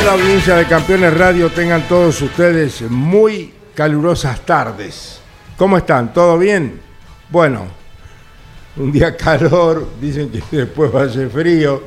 [0.00, 5.20] la audiencia de Campeones Radio tengan todos ustedes muy calurosas tardes.
[5.56, 6.12] ¿Cómo están?
[6.12, 6.80] ¿Todo bien?
[7.28, 7.66] Bueno,
[8.76, 11.82] un día calor, dicen que después va a ser frío,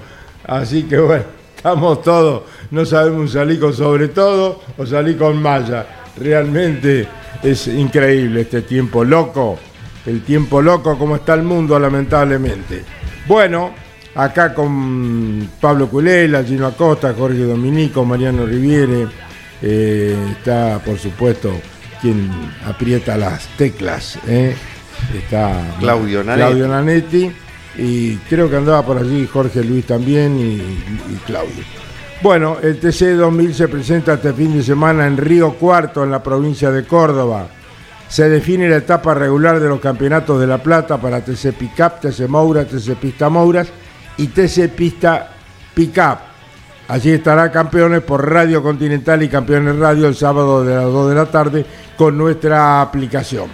[0.46, 1.26] así que bueno,
[1.58, 5.86] estamos todos, no sabemos salir con sobre todo o salir con malla.
[6.18, 7.08] Realmente
[7.44, 9.58] es increíble este tiempo loco,
[10.06, 12.86] el tiempo loco como está el mundo lamentablemente.
[13.28, 13.74] Bueno,
[14.16, 19.08] acá con Pablo Culela, Gino Acosta, Jorge Dominico, Mariano Riviere,
[19.62, 21.54] eh, está por supuesto
[22.02, 22.30] quien
[22.66, 24.56] aprieta las teclas, ¿eh?
[25.16, 26.40] está Claudio Nanetti.
[26.40, 27.32] Claudio Nanetti
[27.78, 31.64] y creo que andaba por allí Jorge Luis también y, y Claudio.
[32.22, 36.24] Bueno, el TC 2000 se presenta este fin de semana en Río Cuarto, en la
[36.24, 37.50] provincia de Córdoba.
[38.08, 42.28] Se define la etapa regular de los campeonatos de La Plata para TC Pickup, TC
[42.30, 43.68] Moura, TC Pista Mouras
[44.18, 45.32] y TC Pista
[45.74, 46.20] Pickup.
[46.88, 51.16] Allí estará Campeones por Radio Continental y Campeones Radio el sábado de las 2 de
[51.16, 51.66] la tarde
[51.98, 53.50] con nuestra aplicación.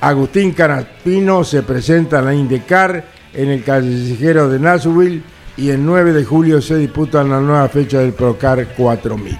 [0.00, 3.04] Agustín Canapino se presenta en la Indecar
[3.34, 5.22] en el callejero de Nashville
[5.56, 9.36] y el 9 de julio se disputa la nueva fecha del Procar 4000.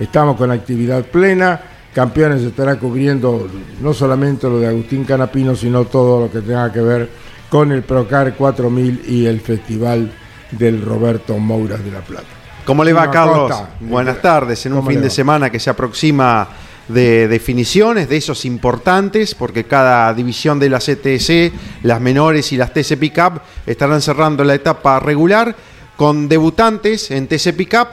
[0.00, 1.60] Estamos con actividad plena.
[1.94, 3.48] Campeones estará cubriendo
[3.80, 7.08] no solamente lo de Agustín Canapino, sino todo lo que tenga que ver
[7.52, 10.10] con el Procar 4000 y el Festival
[10.52, 12.24] del Roberto Mouras de la Plata.
[12.64, 13.52] ¿Cómo le va, Carlos?
[13.78, 14.64] Buenas tardes.
[14.64, 16.48] En un ¿Cómo fin de semana que se aproxima
[16.88, 21.52] de definiciones, de esos importantes, porque cada división de la CTC,
[21.82, 25.54] las menores y las TC Pickup, estarán cerrando la etapa regular
[25.98, 27.88] con debutantes en TC Pickup,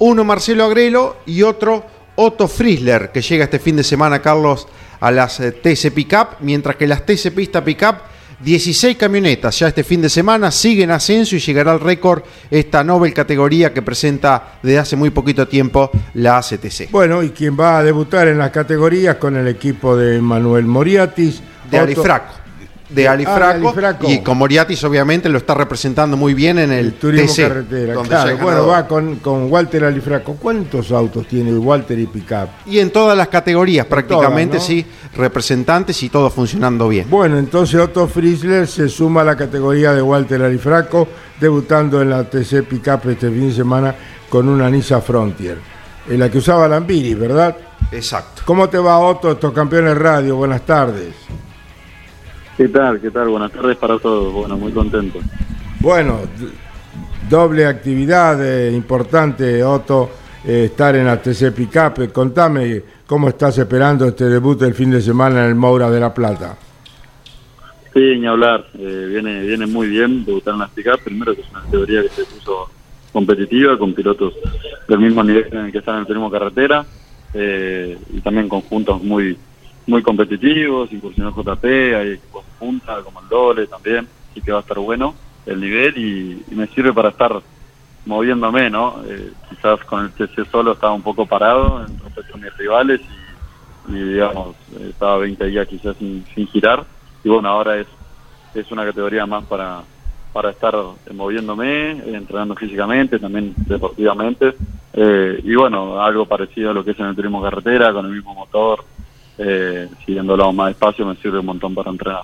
[0.00, 1.86] uno Marcelo Agrelo y otro
[2.16, 4.68] Otto Friesler, que llega este fin de semana, Carlos,
[5.00, 9.82] a las eh, TC Pickup, mientras que las TC Pista Pickup 16 camionetas ya este
[9.82, 14.78] fin de semana, siguen ascenso y llegará al récord esta Nobel categoría que presenta desde
[14.78, 16.90] hace muy poquito tiempo la ACTC.
[16.90, 21.40] Bueno, y quien va a debutar en las categorías con el equipo de Manuel Moriatis.
[21.70, 22.34] De Otto- Alifraco.
[22.88, 26.92] De Ah, Alifraco, y con Moriatis obviamente lo está representando muy bien en el, El
[26.94, 28.38] turismo TC, carretera, claro.
[28.38, 30.36] Bueno, va con, con Walter Alifraco.
[30.36, 32.48] ¿Cuántos autos tiene Walter y Pickup?
[32.66, 34.74] Y en todas las categorías prácticamente todas, ¿no?
[34.74, 37.10] sí, representantes y todo funcionando bien.
[37.10, 42.24] Bueno, entonces Otto Friesler se suma a la categoría de Walter Alifraco, debutando en la
[42.24, 43.94] TC Pickup este fin de semana
[44.30, 45.58] con una Nissan Frontier,
[46.08, 47.54] en la que usaba Lambiri, ¿verdad?
[47.92, 48.42] Exacto.
[48.44, 50.36] ¿Cómo te va Otto, estos campeones radio?
[50.36, 51.14] Buenas tardes.
[52.58, 53.00] ¿Qué tal?
[53.00, 53.28] ¿Qué tal?
[53.28, 54.32] Buenas tardes para todos.
[54.32, 55.20] Bueno, muy contento.
[55.78, 56.22] Bueno,
[57.30, 60.10] doble actividad eh, importante, Otto,
[60.44, 62.00] eh, estar en la TC Pickup.
[62.00, 66.00] Eh, Contame cómo estás esperando este debut del fin de semana en el Moura de
[66.00, 66.58] la Plata.
[67.94, 68.66] Sí, ni hablar.
[68.76, 72.08] Eh, viene viene muy bien debutar en las pick Primero que es una categoría que
[72.08, 72.68] se puso
[73.12, 74.34] competitiva con pilotos
[74.88, 76.84] del mismo nivel en el que están en el turismo carretera
[77.34, 79.38] eh, y también conjuntos muy
[79.88, 84.58] muy competitivos, incursionó JP, hay equipos de punta como el Dole también, así que va
[84.58, 85.14] a estar bueno
[85.46, 87.40] el nivel y, me sirve para estar
[88.04, 89.02] moviéndome, ¿no?
[89.06, 93.00] Eh, quizás con el TC solo estaba un poco parado en respecto a mis rivales
[93.88, 94.56] y, digamos,
[94.88, 96.84] estaba 20 días quizás sin, girar
[97.24, 97.86] y bueno, ahora es,
[98.54, 99.82] es una categoría más para,
[100.32, 100.74] para estar
[101.12, 104.54] moviéndome, entrenando físicamente, también deportivamente
[104.92, 108.12] eh, y bueno, algo parecido a lo que es en el turismo carretera, con el
[108.12, 108.84] mismo motor,
[109.38, 112.22] eh, siguiéndolo más despacio me sirve un montón para entrenar.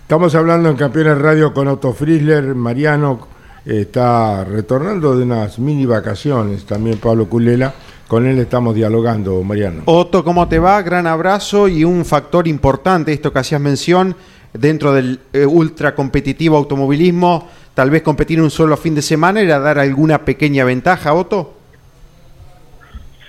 [0.00, 3.28] Estamos hablando en Campeones Radio con Otto Friesler, Mariano
[3.66, 7.74] eh, está retornando de unas mini vacaciones, también Pablo Culela,
[8.06, 9.82] con él estamos dialogando, Mariano.
[9.86, 10.80] Otto, ¿cómo te va?
[10.82, 14.14] Gran abrazo y un factor importante, esto que hacías mención,
[14.52, 19.58] dentro del eh, ultra competitivo automovilismo, tal vez competir un solo fin de semana era
[19.58, 21.55] dar alguna pequeña ventaja, Otto.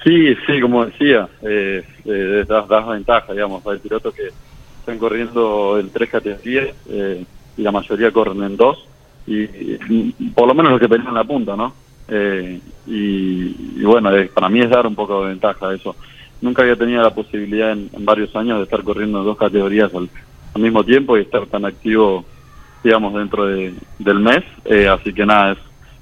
[0.08, 3.66] Sí, sí, como decía, eh, eh, das, das ventaja, digamos.
[3.68, 4.30] Hay pilotos que
[4.80, 7.26] están corriendo en tres categorías eh,
[7.58, 8.88] y la mayoría corren en dos,
[9.26, 11.74] y, por lo menos los que pelean la punta, ¿no?
[12.08, 15.94] Eh, y, bueno, para mí es dar un poco de ventaja eso.
[16.40, 20.10] Nunca había tenido la posibilidad en, varios años de estar corriendo en dos categorías al,
[20.56, 22.24] al mismo tiempo y estar tan activo,
[22.82, 24.46] digamos, dentro de, del mes.
[24.90, 25.58] Así que nada, es,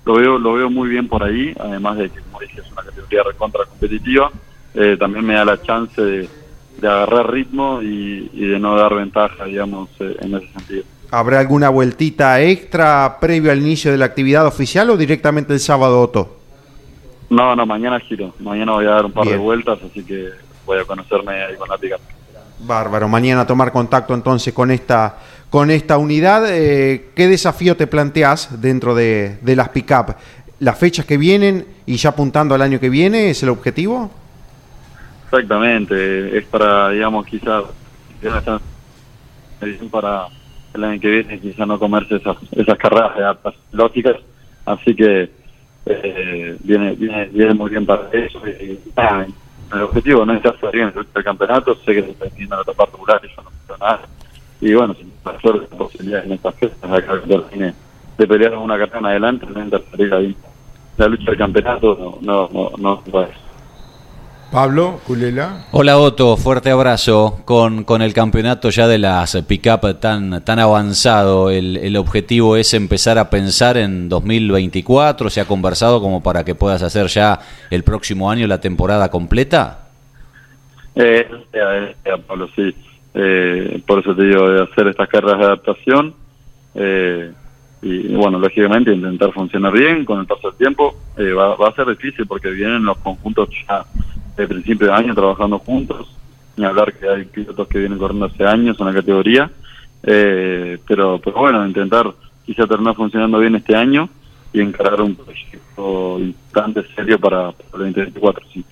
[0.06, 2.84] lo veo lo veo muy bien por ahí, además de que, como dije, es una
[2.84, 4.32] categoría recontra competitiva.
[4.74, 6.30] Eh, también me da la chance de,
[6.80, 10.84] de agarrar ritmo y, y de no dar ventaja, digamos, eh, en ese sentido.
[11.12, 16.02] ¿Habrá alguna vueltita extra previo al inicio de la actividad oficial o directamente el sábado,
[16.02, 16.40] Otto?
[17.30, 18.34] No, no, mañana giro.
[18.40, 19.38] Mañana voy a dar un par Bien.
[19.38, 20.30] de vueltas, así que
[20.66, 21.98] voy a conocerme ahí con la pica.
[22.60, 25.18] Bárbaro, mañana tomar contacto entonces con esta,
[25.50, 26.46] con esta unidad.
[26.50, 30.16] Eh, ¿Qué desafío te planteas dentro de, las pick-up?
[30.60, 34.12] ¿Las fechas que vienen y ya apuntando al año que viene es el objetivo?
[35.26, 37.64] Exactamente, es para, digamos, quizás
[39.92, 40.28] para
[40.74, 42.38] el año que viene, quizás no comerse esas,
[42.78, 44.18] carreras de datas lógicas,
[44.66, 45.30] así que
[45.86, 48.42] eh, viene, viene, muy bien para eso.
[48.46, 52.26] El objetivo no es estar bien en el campeonato, sé que se está
[52.56, 54.02] la etapa regular yo no quiero nada.
[54.62, 57.74] Y bueno, si la suerte la posibilidad en acá termine
[58.18, 60.36] de pelear una carrera en adelante, no interferir ahí.
[60.98, 63.46] La lucha del campeonato no, no, no, no ser.
[64.52, 65.66] Pablo, Culela.
[65.72, 67.42] Hola Otto, fuerte abrazo.
[67.44, 72.74] Con, con el campeonato ya de las pick-up tan, tan avanzado, el, el objetivo es
[72.74, 75.30] empezar a pensar en 2024.
[75.30, 79.90] ¿Se ha conversado como para que puedas hacer ya el próximo año la temporada completa?
[80.96, 82.74] Eh, eh, eh, Pablo, sí.
[83.16, 86.14] Eh, por eso te digo, de hacer estas carreras de adaptación.
[86.76, 87.32] eh,
[87.82, 90.96] y bueno, lógicamente intentar funcionar bien con el paso del tiempo.
[91.18, 93.86] Eh, va, va a ser difícil porque vienen los conjuntos ya
[94.36, 96.08] de principio de año trabajando juntos.
[96.58, 99.52] Ni hablar que hay pilotos que vienen corriendo hace años en la categoría.
[100.02, 102.12] Eh, pero, pero bueno, intentar
[102.44, 104.10] quizá terminar funcionando bien este año
[104.52, 108.48] y encarar un proyecto importante, serio para, para el 2024.
[108.52, 108.66] Sí.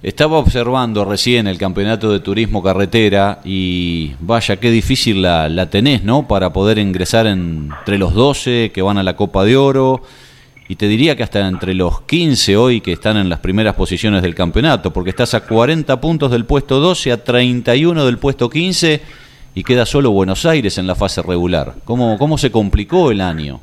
[0.00, 6.04] Estaba observando recién el campeonato de turismo carretera y vaya, qué difícil la, la tenés,
[6.04, 6.28] ¿no?
[6.28, 10.00] Para poder ingresar en- entre los 12 que van a la Copa de Oro
[10.68, 14.22] y te diría que hasta entre los 15 hoy que están en las primeras posiciones
[14.22, 19.02] del campeonato, porque estás a 40 puntos del puesto 12, a 31 del puesto 15
[19.56, 21.74] y queda solo Buenos Aires en la fase regular.
[21.84, 23.60] ¿Cómo, cómo se complicó el año?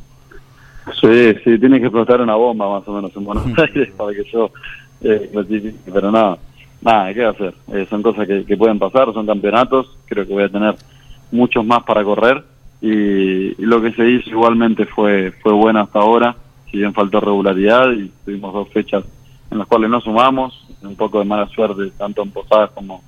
[0.99, 4.23] Sí, sí, tiene que explotar una bomba más o menos en Buenos Aires para que
[4.33, 4.51] yo
[5.93, 6.37] pero nada,
[6.81, 7.53] nada, ¿qué va a hacer?
[7.73, 10.75] Eh, son cosas que, pueden pasar, son campeonatos, creo que voy a tener
[11.31, 12.43] muchos más para correr
[12.81, 16.35] y, lo que se hizo igualmente fue fue bueno hasta ahora,
[16.71, 19.03] si bien faltó regularidad y tuvimos dos fechas
[19.51, 23.03] en las cuales no sumamos, un poco de mala suerte tanto en Posadas como,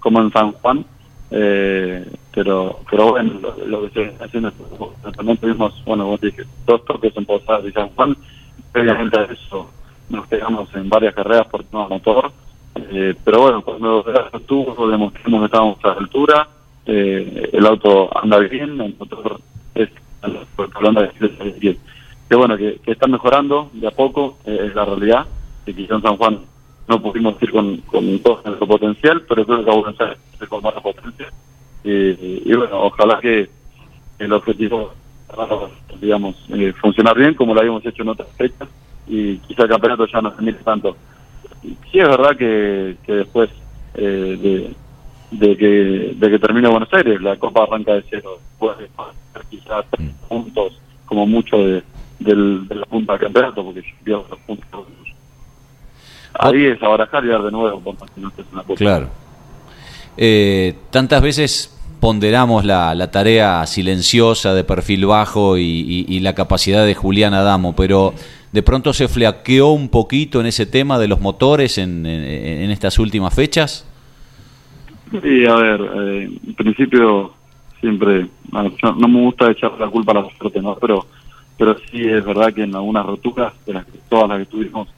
[0.00, 0.84] como en San Juan,
[1.30, 3.32] eh, pero pero bueno,
[3.66, 4.52] lo, que se haciendo
[5.16, 8.16] también tuvimos, bueno, vos dije, dos toques en Posadas y San Juan,
[8.72, 9.70] previamente a eso
[10.08, 12.32] nos pegamos en varias carreras por tema motor,
[12.74, 16.48] eh, pero bueno, cuando estuvo demostramos que estábamos a la altura,
[16.86, 19.40] eh, el auto anda bien, el motor
[19.74, 19.88] es
[20.74, 21.10] hablando de
[21.60, 21.78] que,
[22.28, 25.26] que bueno, que, está mejorando de a poco, eh, es la realidad,
[25.64, 26.40] que quizá en San Juan
[26.88, 30.62] no pudimos ir con, con todo nuestro potencial, pero creo que vamos a hacer con
[30.62, 31.28] más potencia.
[31.82, 33.48] Y, y bueno, ojalá que
[34.18, 34.92] el objetivo,
[36.00, 38.68] digamos, eh, funcionar bien como lo habíamos hecho en otras fechas
[39.06, 40.96] y quizá el campeonato ya no se mire tanto.
[41.62, 43.50] Sí es verdad que, que después
[43.94, 44.72] eh,
[45.30, 49.42] de, de que de que termine Buenos Aires, la Copa arranca de cero, puede ser
[49.50, 51.82] quizás tres puntos como mucho de,
[52.18, 54.86] del, de la punta del campeonato, porque yo pierdo los puntos.
[56.38, 58.76] Ahí es abarajar y dar de nuevo, por más que no estés en la Copa.
[58.76, 59.08] Claro.
[60.18, 66.34] Eh, tantas veces ponderamos la, la tarea silenciosa de perfil bajo y, y- y la
[66.34, 68.12] capacidad de Julián Adamo, pero
[68.52, 72.98] de pronto se flaqueó un poquito en ese tema de los motores en, en- estas
[72.98, 73.86] últimas fechas.
[75.22, 77.32] Sí, a ver, eh, en principio
[77.80, 80.74] siempre, no me gusta echar la culpa a la suerte, ¿no?
[80.76, 81.06] Pero,
[81.56, 84.88] pero sí es verdad que en algunas roturas, de las que, todas las que tuvimos,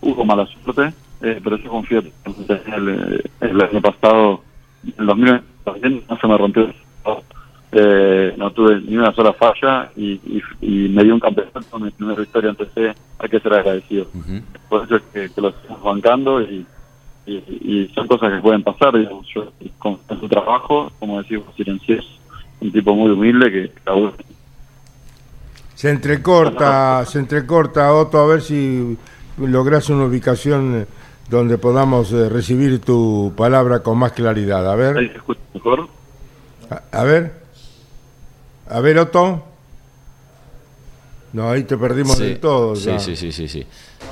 [0.00, 0.92] hubo mala suerte,
[1.22, 4.42] eh, pero yo confío en el, el año pasado,
[4.84, 6.74] en el 2020, también no se me rompió
[7.74, 11.90] eh, no tuve ni una sola falla y, y, y me dio un campeonato, mi
[11.90, 14.06] primera victoria en TC, hay que ser agradecido.
[14.68, 16.66] Por eso es que, que lo estamos bancando y,
[17.26, 18.94] y, son cosas que pueden pasar.
[18.94, 22.08] Digamos, yo con, en su trabajo, como decimos, silencioso,
[22.60, 23.72] un tipo muy humilde que.
[25.74, 28.98] Se entrecorta, se entrecorta, Otto, a ver si
[29.38, 30.86] logras una ubicación
[31.30, 34.70] donde podamos eh, recibir tu palabra con más claridad.
[34.70, 34.98] A ver.
[34.98, 35.88] ¿Ahí se escucha mejor?
[36.70, 37.41] A, a ver.
[38.72, 39.42] A ver, Otto.
[41.34, 42.76] No, ahí te perdimos Sí, del todo.
[42.76, 43.66] Sí, sí, sí, sí, sí.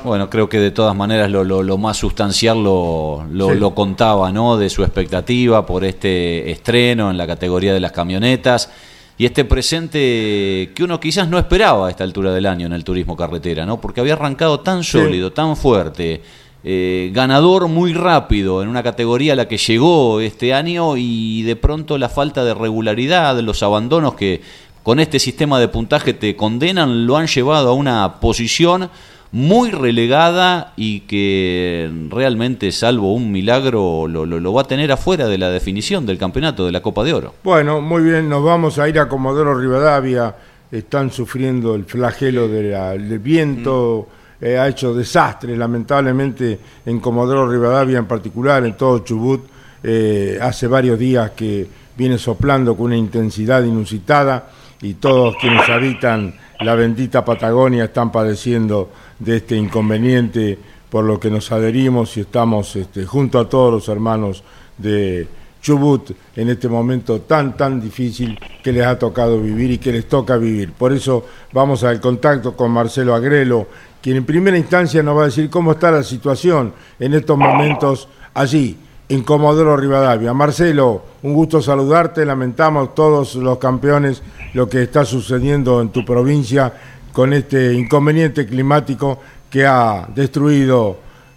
[0.05, 3.59] Bueno, creo que de todas maneras lo, lo- lo más sustancial lo, lo, Sí.
[3.59, 4.57] lo contaba, ¿no?
[4.57, 8.71] De su expectativa por este estreno en la categoría de las camionetas
[9.19, 12.85] y este presente que uno quizás no esperaba a esta altura del año en el
[12.85, 13.79] turismo carretera, ¿no?
[13.79, 16.23] Porque había arrancado tan sólido, tan fuerte,
[16.65, 21.57] eh, ganador muy rápido en una categoría a la que llegó este año y de
[21.57, 24.41] pronto la falta de regularidad, los abandonos que
[24.83, 28.91] con este sistema de puntaje te condenan, lo han llevado a una posición
[29.33, 35.29] muy relegada y que realmente, salvo un milagro, lo, lo- lo va a tener afuera
[35.29, 37.35] de la definición del campeonato de la Copa de Oro.
[37.45, 40.35] Bueno, muy bien, nos vamos a ir a Comodoro Rivadavia.
[40.73, 44.09] Están sufriendo el flagelo de la- del viento,
[44.41, 49.43] eh, ha hecho desastres, lamentablemente, en Comodoro Rivadavia en particular, en todo Chubut.
[49.83, 51.67] eh, hace varios días que
[51.97, 54.51] viene soplando con una intensidad inusitada
[54.83, 61.31] y todos quienes habitan la bendita Patagonia están padeciendo de este inconveniente, por lo que
[61.31, 64.43] nos adherimos y estamos este, junto a todos los hermanos
[64.77, 65.27] de
[65.63, 70.09] Chubut en este momento tan, tan difícil que les ha tocado vivir y que les
[70.09, 70.73] toca vivir.
[70.73, 73.69] Por eso vamos al contacto con Marcelo Agrelo,
[74.03, 78.09] quien en primera instancia nos va a decir cómo está la situación en estos momentos
[78.35, 78.79] allí,
[79.09, 80.33] en Comodoro Rivadavia.
[80.33, 84.23] Marcelo, un gusto saludarte, lamentamos todos los campeones
[84.55, 86.73] lo que está sucediendo en tu provincia
[87.13, 89.19] con este inconveniente climático
[89.51, 90.97] que ha destruido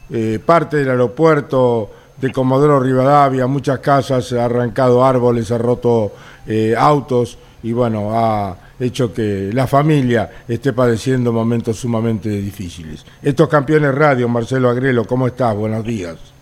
[0.09, 1.89] eh, parte del aeropuerto
[2.21, 6.13] de Comodoro Rivadavia, muchas casas, ha arrancado árboles, ha roto
[6.45, 13.05] eh, autos y bueno, ha hecho que la familia esté padeciendo momentos sumamente difíciles.
[13.21, 15.55] Estos campeones radio, Marcelo Agrelo, ¿cómo estás?
[15.55, 16.33] Buenos días.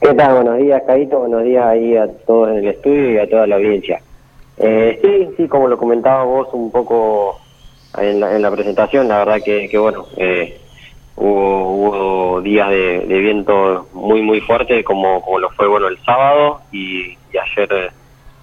[0.00, 0.34] ¿Qué tal?
[0.36, 1.18] Buenos días, Caito.
[1.18, 4.00] Buenos días ahí a todos en el estudio y a toda la audiencia.
[4.56, 7.38] Eh, sí, sí, como lo comentaba vos un poco
[7.96, 10.58] en la, en la presentación, la verdad que, que bueno, eh,
[11.16, 16.60] hubo, hubo días de, viento muy, muy fuerte, como, como lo fue bueno el sábado
[16.72, 17.90] y, y ayer eh,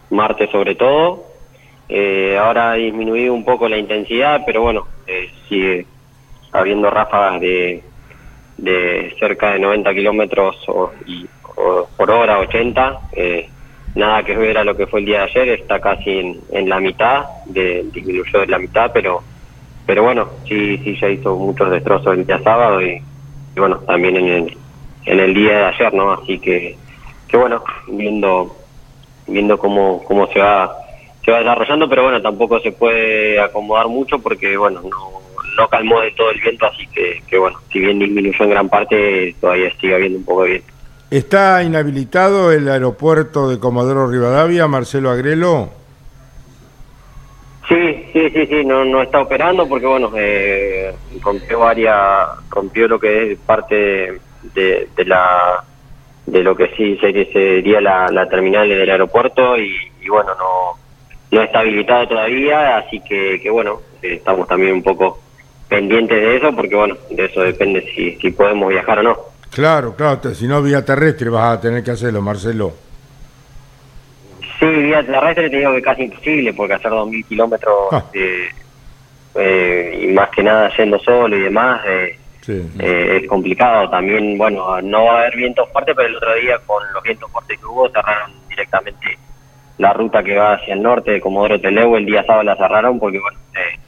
[0.09, 1.34] martes sobre todo.
[1.87, 5.87] Eh, ahora ha disminuido un poco la intensidad, pero bueno, eh, sigue
[6.53, 7.85] habiendo ráfagas de,
[8.57, 10.93] de cerca de 90 kilómetros o-
[11.57, 13.01] o por hora, 80.
[13.13, 13.51] eh,
[13.95, 16.69] nada que ver a lo que fue el día de ayer, está casi en, en
[16.69, 19.25] la mitad, de, disminuyó de la mitad, pero
[19.85, 22.91] pero bueno, sí sí ya hizo muchos destrozos el día sábado y,
[23.55, 24.61] y bueno, también en el,
[25.05, 26.13] en el día de ayer, ¿no?
[26.13, 26.79] Así que,
[27.27, 28.57] que bueno, viendo
[29.27, 30.75] viendo cómo, cómo se va
[31.25, 35.21] se va desarrollando, pero bueno, tampoco se puede acomodar mucho porque bueno, no,
[35.57, 38.69] no calmó de todo el viento, así que, que bueno, si bien disminuyó en gran
[38.69, 40.73] parte, todavía sigue habiendo un poco de viento.
[41.09, 45.69] ¿Está inhabilitado el aeropuerto de Comodoro Rivadavia, Marcelo Agrelo?
[47.67, 52.99] Sí, sí, sí, sí, no, no está operando porque, bueno, eh, rompió varias, rompió lo
[52.99, 54.19] que es parte
[54.53, 55.63] de, de la,
[56.27, 60.84] de lo que sí sería, sería la, la terminal del aeropuerto y, y, bueno, no,
[61.35, 65.19] no está habilitado todavía, así que, que bueno, eh, estamos también un poco
[65.67, 69.17] pendientes de eso porque, bueno, de eso depende si, si podemos viajar o no.
[69.51, 72.73] Claro, claro, si no vía terrestre vas a tener que hacerlo, Marcelo.
[74.59, 78.03] Sí, vía terrestre te digo que casi imposible, porque hacer 2.000 kilómetros Ah.
[78.13, 78.49] eh,
[79.35, 82.61] eh, y más que nada yendo solo y demás eh, Sí.
[82.79, 83.89] eh, es complicado.
[83.89, 87.29] También, bueno, no va a haber vientos fuertes, pero el otro día con los vientos
[87.31, 89.17] fuertes que hubo cerraron directamente
[89.77, 91.95] la ruta que va hacia el norte de Comodoro Teleu.
[91.95, 93.79] El día sábado la cerraron porque, bueno, eh,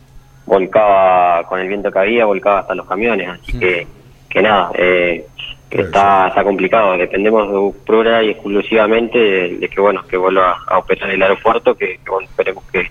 [0.46, 3.29] volcaba con el viento que había, volcaba hasta los camiones.
[3.29, 3.88] Así que,
[4.29, 5.25] que nada, eh,
[5.70, 6.98] Pues está, está complicado.
[6.98, 11.75] Dependemos de pura y exclusivamente de, de que, bueno, que vuelva a operar el aeropuerto,
[11.75, 12.89] que, que, bueno, esperemos que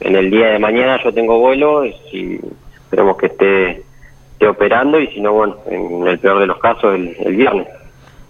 [0.00, 2.40] en el día de mañana yo tengo vuelo, y
[2.84, 3.82] esperemos que esté,
[4.32, 7.66] esté operando y si no, bueno, en el peor de los casos, el, el viernes.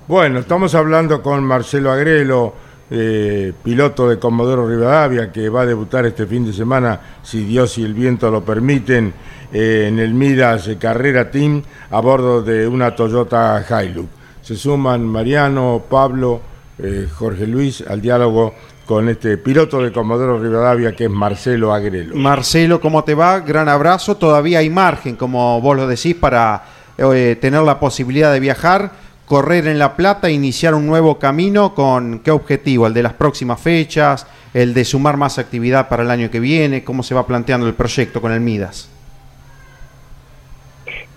[0.08, 2.54] Bueno, estamos hablando con Marcelo Agrelo,
[2.88, 7.78] eh, piloto de Comodoro Rivadavia, que va a debutar este fin de semana, si Dios
[7.78, 9.12] y el viento lo permiten,
[9.52, 14.08] eh, en el Midas Carrera Team a bordo de una Toyota Hilux.
[14.40, 16.40] Se suman Mariano, Pablo,
[16.78, 22.14] eh, Jorge Luis al diálogo con este piloto de Comodoro Rivadavia que es Marcelo Agrelo.
[22.14, 23.40] Marcelo, ¿cómo te va?
[23.40, 24.16] Gran abrazo.
[24.16, 26.62] Todavía hay margen, como vos lo decís, para
[26.96, 28.92] tener la posibilidad de viajar,
[29.26, 31.74] correr en La Plata, iniciar un nuevo camino.
[31.74, 32.86] ¿Con qué objetivo?
[32.86, 34.26] ¿El de las próximas fechas?
[34.54, 36.84] ¿El de sumar más actividad para el año que viene?
[36.84, 38.90] ¿Cómo se va planteando el proyecto con el Midas?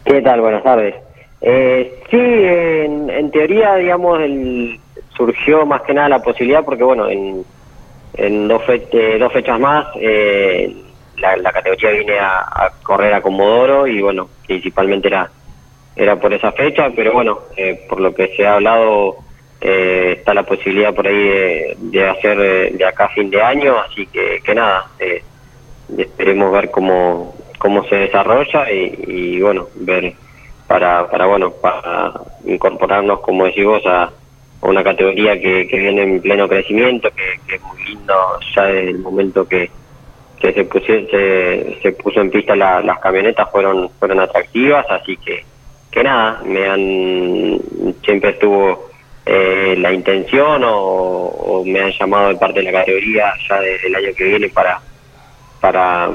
[0.03, 0.41] ¿Qué tal?
[0.41, 0.95] Buenas tardes.
[1.41, 4.79] Eh, sí, en, teoría, digamos, el,
[5.15, 7.45] surgió más que nada la posibilidad porque, bueno, en,
[8.15, 10.75] en dos, eh, dos fechas más eh,
[11.17, 15.29] la, la categoría viene a, a correr a Comodoro y, bueno, principalmente era
[15.99, 19.17] era por esa fecha, pero bueno, eh, por lo que se ha hablado,
[19.61, 24.07] eh, está la posibilidad por ahí de, hacer eh, de acá fin de año, así
[24.07, 25.23] que, que nada, eh,
[25.97, 30.13] esperemos ver cómo, cómo se desarrolla y, y, bueno, ver
[30.67, 32.13] para, para bueno, para
[32.45, 34.13] incorporarnos, como decís vos, a,
[34.61, 38.13] una categoría que, que viene en pleno crecimiento, que, que es muy lindo
[38.55, 39.71] ya desde el momento que,
[40.37, 45.17] que se, pusie- se, se puso en pista la- las camionetas fueron fueron atractivas, así
[45.17, 45.45] que
[45.91, 47.59] que nada, me han
[48.03, 48.89] siempre estuvo
[49.25, 53.95] eh, la intención o, me han llamado de parte de la categoría ya desde el
[53.95, 54.79] año que viene para
[55.59, 56.09] para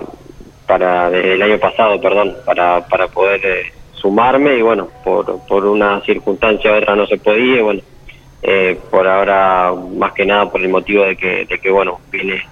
[0.66, 5.64] para desde el año pasado, perdón, para para poder eh, sumarme y bueno, por por
[5.64, 7.81] una circunstancia u otra no se podía y bueno,
[8.43, 12.43] eh, por ahora más que nada por el motivo de que de que bueno, viene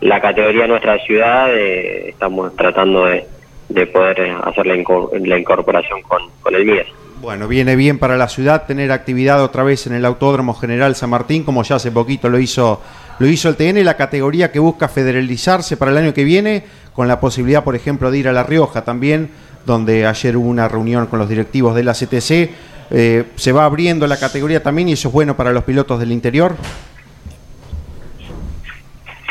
[0.00, 3.26] la categoría nuestra ciudad, eh, estamos tratando de,
[3.68, 6.86] de poder eh, hacer la, incor- la incorporación con, con el MIES.
[7.20, 11.08] Bueno, viene bien para la ciudad tener actividad otra vez en el Autódromo General San
[11.10, 12.82] Martín, como ya hace poquito lo hizo,
[13.18, 17.08] lo hizo el TN, la categoría que busca federalizarse para el año que viene, con
[17.08, 19.30] la posibilidad, por ejemplo, de ir a La Rioja también,
[19.64, 22.50] donde ayer hubo una reunión con los directivos de la CTC.
[22.90, 26.12] Eh, se va abriendo la categoría también y eso es bueno para los pilotos del
[26.12, 26.54] interior.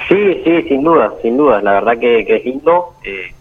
[0.10, 1.62] Sí, sí, sin duda, sin duda.
[1.62, 2.96] La verdad que, que es lindo.
[3.04, 3.32] Eh,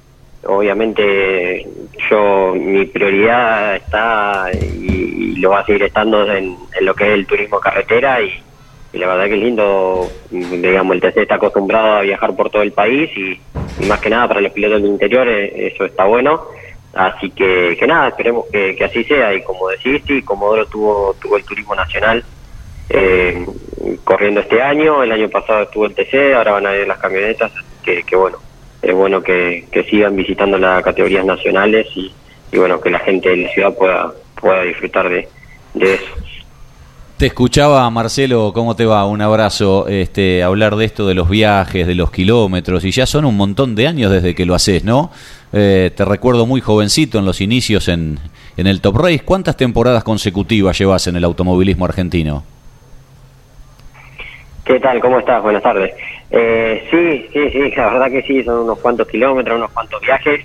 [0.45, 1.67] obviamente
[2.11, 7.27] yo, mi prioridad está y, lo va a seguir estando en, lo que es el
[7.27, 8.43] turismo carretera y,
[8.93, 12.73] la verdad que es lindo, digamos, el TC está acostumbrado a viajar por todo el
[12.73, 13.41] país y,
[13.87, 16.43] más que nada para los pilotos del interior eh, eso está bueno.
[16.93, 21.39] Así que, nada, esperemos que, que así sea y como decís, sí, Comodoro tuvo, tuvo
[21.39, 22.23] el turismo nacional
[22.91, 23.47] eh,
[24.05, 27.51] corriendo este año, el año pasado estuvo el TC, ahora van a ir las camionetas,
[27.83, 28.39] que, que bueno,
[28.83, 32.13] es bueno que, que sigan visitando las categorías nacionales y,
[32.51, 35.29] y bueno, que la gente de la ciudad pueda, pueda disfrutar de,
[35.75, 36.05] de eso.
[37.17, 39.07] Te escuchaba, Marcelo, ¿cómo te va?
[39.07, 39.87] Un abrazo.
[39.87, 43.77] Este, hablar de esto de los viajes, de los kilómetros, y ya son un montón
[43.77, 45.13] de años desde que lo haces, ¿no?
[45.53, 48.19] Eh, te recuerdo muy jovencito en los inicios en,
[48.57, 49.21] en el Top Race.
[49.25, 52.43] ¿Cuántas temporadas consecutivas llevas en el automovilismo argentino?
[54.65, 55.01] ¿Qué tal?
[55.01, 55.43] ¿Cómo estás?
[55.43, 55.93] Buenas tardes.
[56.31, 60.45] Eh, sí, sí, sí, la verdad que sí, son unos cuantos kilómetros, unos cuantos viajes.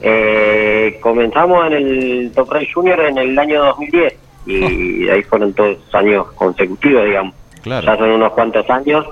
[0.00, 4.14] Eh, comenzamos en el Top Race Junior en el año 2010
[4.46, 7.34] y de ahí fueron todos años consecutivos, digamos.
[7.62, 7.86] Claro.
[7.86, 9.06] Ya son unos cuantos años.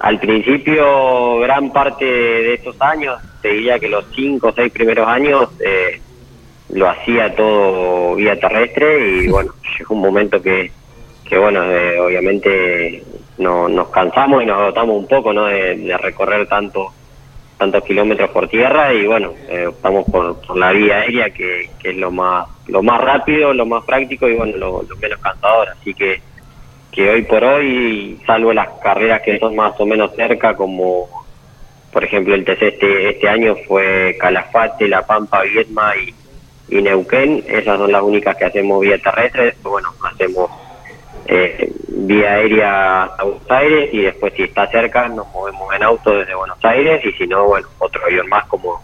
[0.00, 5.08] Al principio, gran parte de estos años, te diría que los cinco o seis primeros
[5.08, 6.00] años, eh,
[6.70, 10.70] lo hacía todo vía terrestre y bueno, llegó un momento que,
[11.28, 13.02] que bueno, eh, obviamente
[13.38, 15.46] no, nos cansamos y nos agotamos un poco, ¿no?
[15.46, 16.92] De, recorrer tanto
[17.58, 21.96] tantos kilómetros por tierra y bueno, eh, optamos por, la vía aérea que, que es
[21.96, 25.94] lo más lo más rápido, lo más práctico y bueno, lo, lo menos cansador, así
[25.94, 26.20] que
[26.92, 31.08] que hoy por hoy, salvo las carreras que son más o menos cerca, como
[31.90, 36.14] por ejemplo el TC este, este año fue Calafate, La Pampa, Viedma y,
[36.76, 40.50] y Neuquén, esas son las únicas que hacemos vía terrestre, bueno, hacemos
[41.26, 46.16] eh, vía aérea a Buenos Aires y después si está cerca nos movemos en auto
[46.16, 48.82] desde Buenos Aires y si no, bueno, otro avión más como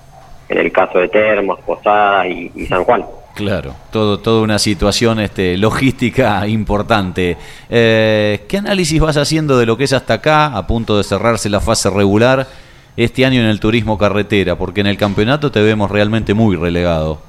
[0.48, 3.05] en el caso de Termos, Posadas y, y San Juan.
[3.38, 7.37] Claro, todo, toda una situación este, logística importante.
[7.70, 11.48] Eh, ¿Qué análisis vas haciendo de lo que es hasta acá, a punto de cerrarse
[11.48, 12.48] la fase regular,
[12.96, 14.57] este año en el turismo carretera?
[14.57, 17.27] Porque en el campeonato te vemos realmente muy relegado.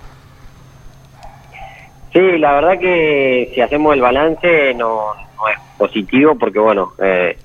[2.13, 7.37] Sí, la verdad que si hacemos el balance no, no es positivo porque bueno, eh,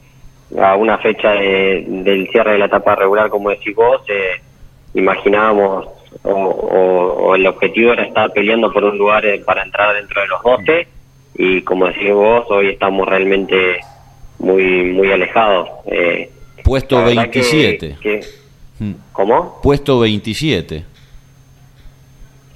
[0.61, 4.41] a una fecha de- del cierre de la etapa regular, como decís vos, eh,
[4.95, 5.87] imaginábamos
[6.23, 10.23] o, o- o el objetivo era estar peleando por un lugar eh, para entrar dentro
[10.23, 10.87] de los 12
[11.37, 13.81] y como decís vos, hoy estamos realmente
[14.39, 15.69] muy muy alejados.
[15.87, 16.31] Eh,
[16.63, 17.97] Puesto la verdad que- 27.
[18.01, 18.21] que-
[18.81, 18.93] Mm.
[19.13, 19.61] ¿Cómo?
[19.63, 20.85] Puesto 27.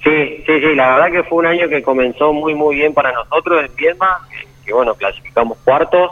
[0.03, 3.11] Sí, sí, sí, la verdad que fue un año que comenzó muy, muy bien para
[3.11, 4.21] nosotros en Viedma,
[4.63, 6.11] que, bueno, clasificamos cuartos,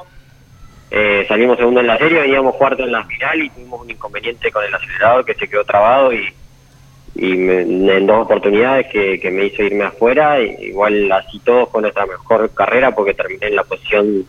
[0.90, 4.52] eh, salimos segundo en la serie, veníamos cuarto en la final y tuvimos un inconveniente
[4.52, 9.64] con el acelerador que se quedó trabado y, me- en dos oportunidades que, me hizo
[9.64, 14.28] irme afuera, igual así todo fue nuestra mejor carrera porque terminé en la posición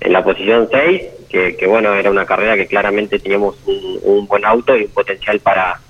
[0.00, 4.44] en la posición 6, que, que bueno, era una carrera que claramente teníamos un buen
[4.44, 5.80] auto y un potencial para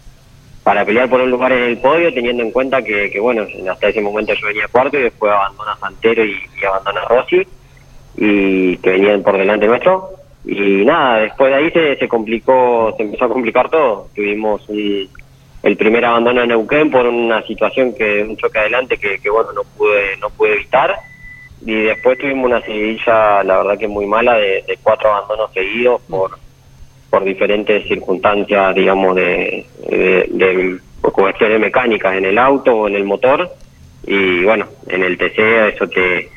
[0.66, 3.86] para pelear por un lugar en el podio, teniendo en cuenta que, que, bueno, hasta
[3.86, 7.46] ese momento yo venía cuarto y después abandona Santero y, y abandona Rossi,
[8.16, 10.10] y que venían por delante nuestro.
[10.44, 14.08] Y nada, después de ahí se, se complicó, se empezó a complicar todo.
[14.12, 15.08] Tuvimos un,
[15.62, 19.52] el primer abandono en Neuquén por una situación que, un choque adelante que, que bueno,
[19.52, 20.96] no pude, no pude evitar.
[21.64, 26.02] Y después tuvimos una seguidilla, la verdad que muy mala, de, de cuatro abandonos seguidos
[26.10, 26.36] por
[27.10, 33.50] por diferentes circunstancias, digamos, de, de, cuestiones mecánicas en el auto o en el motor.
[34.06, 36.28] Y bueno, en el TC eso te,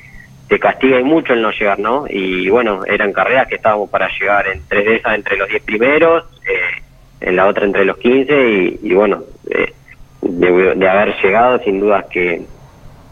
[0.60, 2.05] castiga y mucho el no llegar, ¿no?
[2.10, 5.63] Y bueno, eran carreras que estábamos para llegar en tres de esas entre los 10
[5.63, 6.82] primeros, eh,
[7.21, 9.73] en la otra entre los 15 y, bueno, eh,
[10.21, 12.41] de, de, haber llegado sin dudas que,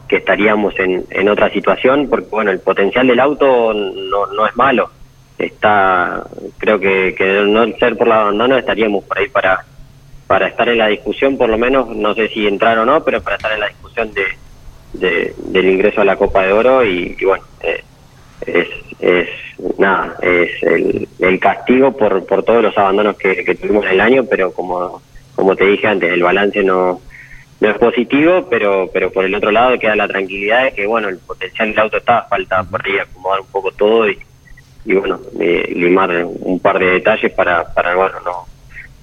[0.08, 4.56] que estaríamos en, en otra situación, porque bueno, el potencial del auto no, no es
[4.56, 4.90] malo
[5.38, 6.24] está
[6.58, 9.66] creo que, que no ser por la abandono estaríamos por ahí para
[10.26, 13.22] para estar en la discusión por lo menos no sé si entrar o no pero
[13.22, 14.26] para estar en la discusión de,
[14.94, 17.84] de del ingreso a la Copa de Oro y, bueno eh,
[18.46, 18.68] es,
[19.00, 19.30] es
[19.78, 24.52] nada es el, el, castigo por por todos los abandonos que, tuvimos el año pero
[24.52, 25.02] como
[25.36, 27.02] como te dije antes el balance no
[27.60, 31.10] no es positivo, pero pero por el otro lado queda la tranquilidad de que, bueno,
[31.10, 34.20] el potencial del auto está, falta por ahí acomodar un poco todo y,
[34.86, 38.46] y bueno, eh, limar un par de detalles para, para bueno, no,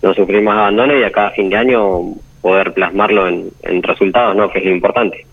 [0.02, 4.50] no sufrir más abandono y a cada fin de año poder plasmarlo en, resultados, ¿no?
[4.50, 5.26] que es lo importante.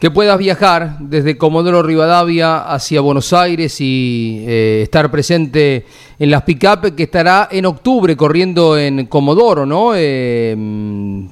[0.00, 5.84] Que puedas viajar desde Comodoro Rivadavia hacia Buenos Aires y eh, estar presente
[6.18, 9.92] en las pick-up que estará en octubre corriendo en Comodoro, ¿no?
[9.94, 10.56] Eh,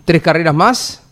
[0.04, 1.06] ¿Tres carreras más?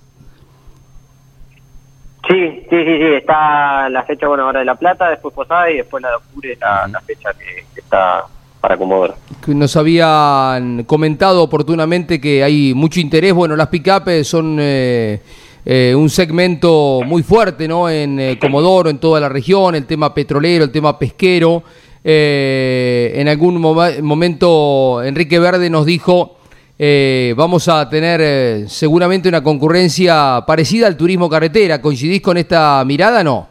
[2.29, 5.77] Sí, sí, sí, sí, está la fecha, bueno, ahora de La Plata, después Posada y
[5.77, 8.25] después la de octubre, la, la fecha que, que, está
[8.61, 9.15] para Comodoro.
[9.47, 15.21] Nos habían comentado oportunamente que hay mucho interés, bueno, las pick-up son eh,
[15.67, 17.91] eh, un segmento muy fuerte, ¿no?
[17.91, 21.63] En eh, Comodoro, en toda la región, el tema petrolero, el tema pesquero.
[22.03, 26.39] en algún mom momento Enrique Verde nos dijo
[26.79, 31.81] eh, vamos a tener eh, seguramente una concurrencia parecida al turismo carretera.
[31.81, 33.49] ¿Coincidís con esta mirada no?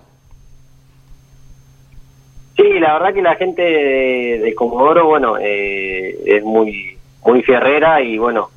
[2.56, 8.02] Sí, la verdad que la gente de, de Comodoro, bueno, eh, es muy muy fierrera
[8.02, 8.50] y bueno,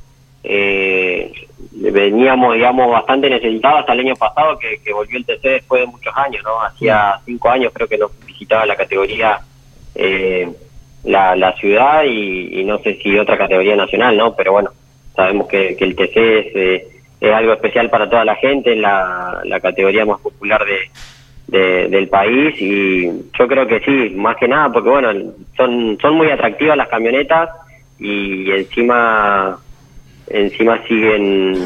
[0.43, 1.33] eh,
[1.73, 5.87] veníamos, digamos, bastante necesitados hasta el año pasado que, que, volvió el TC después de
[5.87, 6.61] muchos años, ¿no?
[6.63, 9.41] Hacía cinco años creo que nos visitaba la categoría
[9.95, 10.49] eh,
[11.07, 14.35] la, la ciudad y, y, no sé si otra categoría nacional, ¿no?
[14.35, 14.71] Pero bueno,
[15.15, 16.89] sabemos que, que el TC es, eh,
[17.21, 21.89] es, algo especial para toda la gente, es la, la categoría más popular de, de,
[21.89, 23.07] del país y
[23.39, 27.51] yo creo que sí, más que nada, porque bueno, son, son muy atractivas las camionetas
[27.99, 29.59] y encima,
[30.29, 31.57] encima siguen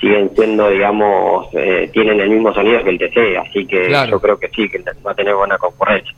[0.00, 4.10] siguen siendo, digamos, eh, tienen el mismo sonido que el TC, así que claro.
[4.10, 6.14] yo creo que sí, que va a tener buena concurrencia.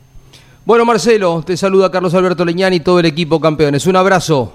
[0.69, 3.87] Bueno, Marcelo, te saluda Carlos Alberto Leñani y todo el equipo campeones.
[3.87, 4.53] Un abrazo.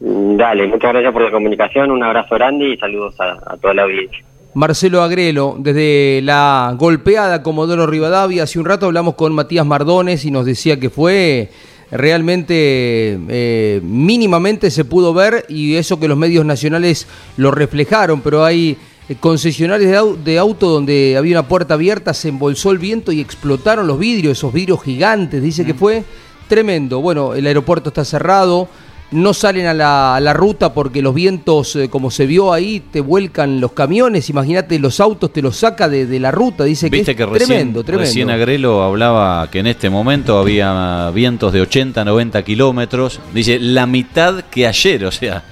[0.00, 3.82] Dale, muchas gracias por la comunicación, un abrazo grande y saludos a, a toda la
[3.82, 4.24] audiencia.
[4.54, 10.30] Marcelo Agrelo, desde la golpeada Comodoro Rivadavia, hace un rato hablamos con Matías Mardones y
[10.30, 11.50] nos decía que fue
[11.90, 18.44] realmente eh, mínimamente se pudo ver y eso que los medios nacionales lo reflejaron, pero
[18.44, 18.78] hay
[19.18, 23.20] concesionarios de, au de, auto donde había una puerta abierta, se embolsó el viento y
[23.20, 25.66] explotaron los vidrios, esos vidrios gigantes, dice mm.
[25.66, 26.04] que fue
[26.48, 27.00] tremendo.
[27.00, 28.68] Bueno, el aeropuerto está cerrado,
[29.10, 32.78] no salen a la, a la ruta porque los vientos, eh, como se vio ahí,
[32.92, 36.88] te vuelcan los camiones, imagínate los autos, te los saca de, de la ruta, dice
[36.88, 38.06] ¿Viste que, es recién, tremendo, tremendo.
[38.06, 43.86] Recién Agrelo hablaba que en este momento había vientos de 80, 90 kilómetros, dice la
[43.86, 45.42] mitad que ayer, o sea,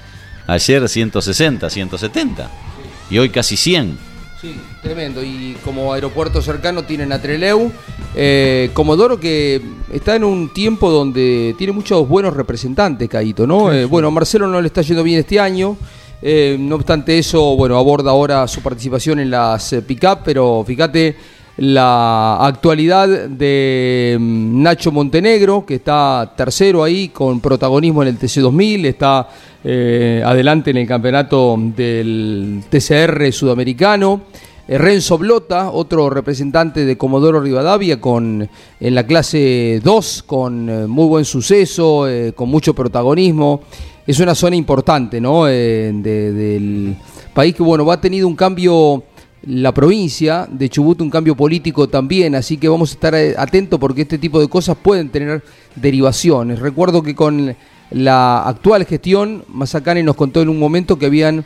[0.47, 2.68] ayer 160, 170
[3.11, 3.99] y hoy casi 100.
[4.41, 5.23] Sí, tremendo.
[5.23, 7.73] Y como aeropuerto cercano tienen a Treleu,
[8.15, 9.61] eh, Comodoro que
[9.93, 13.71] está en un tiempo donde tiene muchos buenos representantes, Caito, ¿no?
[13.71, 15.77] Sí, eh, bueno, Marcelo no le está yendo bien este año.
[16.21, 21.17] Eh, no obstante eso, bueno, aborda ahora su participación en las eh, pick-up, pero fíjate
[21.59, 28.87] la actualidad de mm, Nacho Montenegro, que está tercero ahí con protagonismo en el TC2000,
[28.87, 29.29] está
[29.65, 34.23] eh, adelante en el campeonato del TCR sudamericano.
[34.69, 40.87] Eh, Renzo Blota, otro representante de Comodoro Rivadavia, con, en la clase 2, con eh,
[40.87, 43.63] muy buen suceso, con mucho protagonismo.
[44.07, 45.47] Es una zona importante ¿no?
[45.47, 46.97] de, del
[47.35, 49.03] país que bueno, ha tenido un cambio
[49.43, 54.03] la provincia de Chubut un cambio político también, así que vamos a estar atentos porque
[54.03, 55.43] este tipo de cosas pueden tener
[55.77, 56.59] derivaciones.
[56.59, 57.55] Recuerdo que con
[57.91, 61.45] la actual gestión, Mazacane nos contó en un momento que habían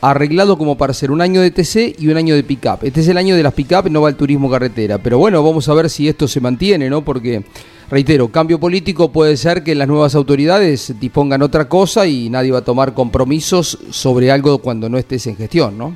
[0.00, 2.80] arreglado como para ser un año de TC y un año de pick-up.
[2.82, 4.98] Este es el año de las pick-up, no va el turismo carretera.
[4.98, 7.02] Pero bueno, vamos a ver si esto se mantiene, ¿no?
[7.02, 7.44] Porque,
[7.90, 12.58] reitero, cambio político puede ser que las nuevas autoridades dispongan otra cosa y nadie va
[12.58, 15.94] a tomar compromisos sobre algo cuando no estés en gestión, ¿no?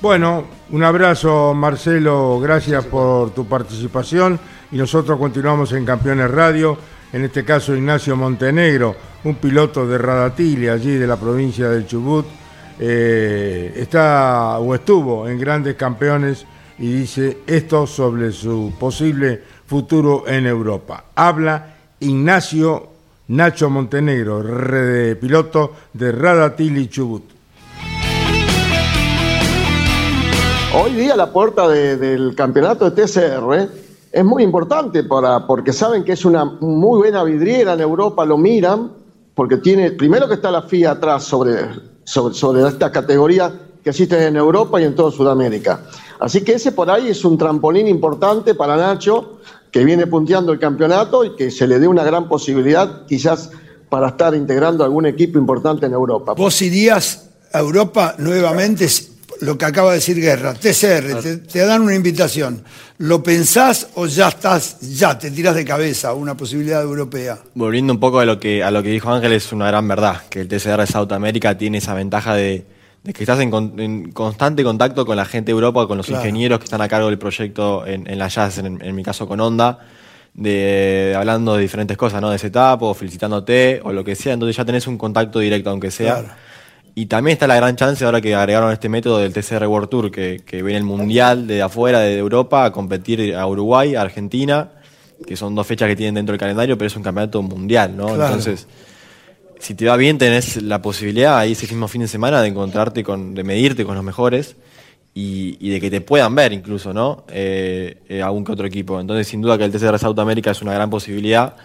[0.00, 4.40] Bueno, un abrazo Marcelo, gracias por tu participación
[4.72, 6.78] y nosotros continuamos en Campeones Radio,
[7.12, 8.94] en este caso Ignacio Montenegro,
[9.24, 12.26] un piloto de Radatili allí de la provincia del Chubut,
[12.78, 16.46] eh, está o estuvo en grandes campeones
[16.78, 21.04] y dice esto sobre su posible futuro en Europa.
[21.14, 22.88] Habla Ignacio
[23.28, 24.42] Nacho Montenegro,
[25.20, 27.24] piloto de Radatili Chubut.
[30.72, 36.12] Hoy día la puerta del campeonato de TCR es muy importante para, porque saben que
[36.12, 38.92] es una muy buena vidriera en Europa, lo miran,
[39.34, 41.58] porque tiene, primero que está la FIA atrás sobre,
[42.04, 45.84] sobre, sobre esta categoría que existe en Europa y en toda Sudamérica.
[46.18, 49.38] Así que ese por ahí es un trampolín importante para Nacho,
[49.70, 53.50] que viene punteando el campeonato y que se le dé una gran posibilidad quizás
[53.88, 56.34] para estar integrando algún equipo importante en Europa.
[56.34, 58.88] ¿Vos irías a Europa nuevamente
[59.40, 62.62] lo que acaba de decir Guerra, TCR, te, dan una invitación.
[62.98, 67.38] ¿Lo pensás o ya estás, ya te tiras de cabeza una posibilidad europea?
[67.54, 70.22] Volviendo un poco a lo que, a lo que dijo Ángel, es una gran verdad,
[70.28, 72.66] que el TCR de South America tiene esa ventaja de,
[73.02, 76.82] que estás en, constante contacto con la gente de Europa, con los ingenieros que están
[76.82, 79.78] a cargo del proyecto en, la Jazz, en, mi caso con Honda,
[80.34, 82.30] de, hablando de diferentes cosas, ¿no?
[82.30, 85.90] De setup o felicitándote o lo que sea, entonces ya tenés un contacto directo, aunque
[85.90, 86.36] sea.
[86.94, 90.10] Y también está la gran chance ahora que agregaron este método del TCR World Tour,
[90.10, 94.70] que, viene el Mundial de afuera, de Europa, a competir a Uruguay, a Argentina,
[95.26, 98.08] que son dos fechas que tienen dentro del calendario, pero es un campeonato mundial, ¿no?
[98.10, 98.66] Entonces,
[99.58, 103.04] si te va bien, tenés la posibilidad ahí ese mismo fin de semana de encontrarte
[103.04, 104.56] con, de medirte con los mejores
[105.14, 107.24] y, de que te puedan ver incluso, ¿no?
[107.28, 109.00] Eh, eh, algún que otro equipo.
[109.00, 111.56] Entonces, sin duda que el TCR South America es una gran posibilidad.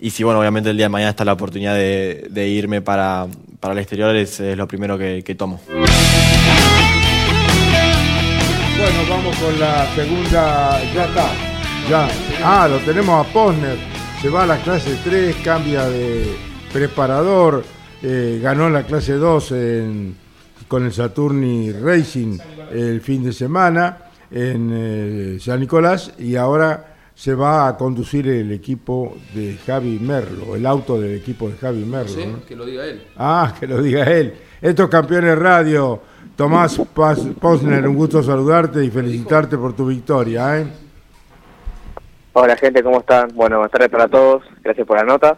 [0.00, 3.26] Y si, bueno, obviamente el día de mañana está la oportunidad de, irme para,
[3.60, 5.60] para, el exterior, es, lo primero que, tomo.
[5.68, 5.84] Bueno,
[9.10, 10.82] vamos con la segunda.
[10.94, 11.30] Ya está.
[11.88, 12.08] Ya.
[12.42, 13.76] Ah, lo tenemos a Posner.
[14.22, 16.34] Se va a la clase 3, cambia de
[16.72, 17.62] preparador.
[18.02, 19.54] Eh, ganó la clase 2
[20.66, 22.38] con el Saturni Racing
[22.72, 23.98] el fin de semana
[24.30, 26.89] en eh, San Nicolás y ahora
[27.20, 31.84] se va a conducir el equipo de Javi Merlo, el auto del equipo de Javi
[31.84, 32.08] Merlo.
[32.08, 33.02] Sí, que lo diga él.
[33.14, 34.32] Ah, que lo diga él.
[34.62, 36.00] Estos campeones radio,
[36.34, 36.80] Tomás
[37.38, 40.60] Posner, un gusto saludarte y felicitarte por tu victoria.
[40.60, 40.66] ¿eh?
[42.32, 43.28] Hola gente, ¿cómo están?
[43.34, 45.36] Bueno, buenas tardes para todos, gracias por la nota,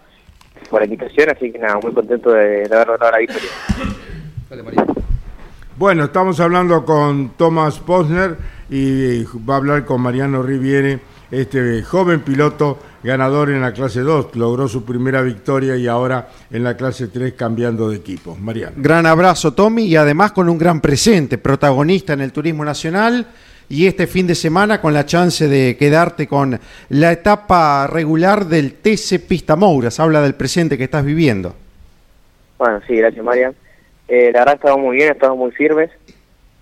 [0.71, 3.51] por la invitación, así que nada, muy contento de, haber logrado la victoria.
[5.77, 8.37] Bueno, estamos hablando con Tomás Posner
[8.71, 14.37] y va a hablar con Mariano Riviere este joven piloto ganador en la clase 2,
[14.37, 18.37] logró su primera victoria y ahora en la clase 3 cambiando de equipo.
[18.37, 18.75] Mariano.
[18.77, 23.27] Gran abrazo, Tommy, y además con un gran presente, protagonista en el turismo nacional
[23.68, 28.75] y este fin de semana con la chance de quedarte con la etapa regular del
[28.75, 29.99] TC Pista Mouras.
[29.99, 31.55] Habla del presente que estás viviendo.
[32.59, 33.55] Bueno, sí, gracias, Marian.
[34.07, 35.90] Eh, la verdad, estamos muy bien, estamos muy firmes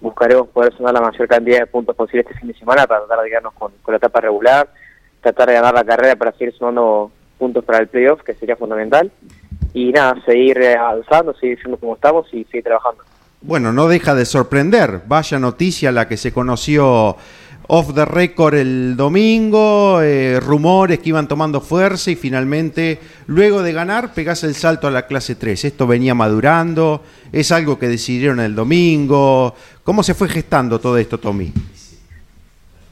[0.01, 3.25] buscaremos poder sumar la mayor cantidad de puntos posible este fin de semana para tratar
[3.25, 4.69] de quedarnos con, la etapa regular,
[5.21, 9.11] tratar de ganar la carrera para seguir sumando puntos para el playoff, que sería fundamental.
[9.73, 13.05] Y nada, seguir avanzando, seguir siendo como estamos y seguir trabajando.
[13.43, 15.03] Bueno, no deja de sorprender.
[15.07, 17.17] Vaya noticia la que se conoció
[17.73, 23.73] off the record el domingo, eh, rumores que iban tomando fuerza y finalmente, luego de
[23.73, 25.67] ganar, pegás el salto a la clase 3.
[25.67, 29.55] Esto venía madurando, es algo que decidieron el domingo.
[29.85, 31.53] ¿Cómo se fue gestando todo esto, Tommy?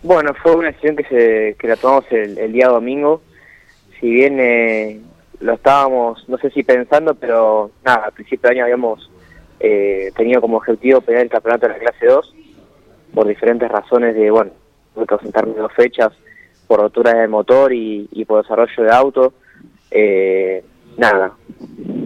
[0.02, 3.20] Bueno, fue una decisión que, se, que la tomamos el, día domingo.
[4.00, 5.00] Si bien eh,
[5.40, 9.10] lo estábamos, no sé si pensando, pero nada, al principio de año habíamos
[9.60, 12.34] eh, tenido como objetivo pelear el campeonato de la clase 2
[13.12, 14.52] por diferentes razones de, bueno,
[14.94, 16.12] tuve que ausentarme dos fechas
[16.68, 19.32] por rotura de motor y, por desarrollo de auto.
[19.90, 20.62] Eh,
[20.96, 21.32] nada,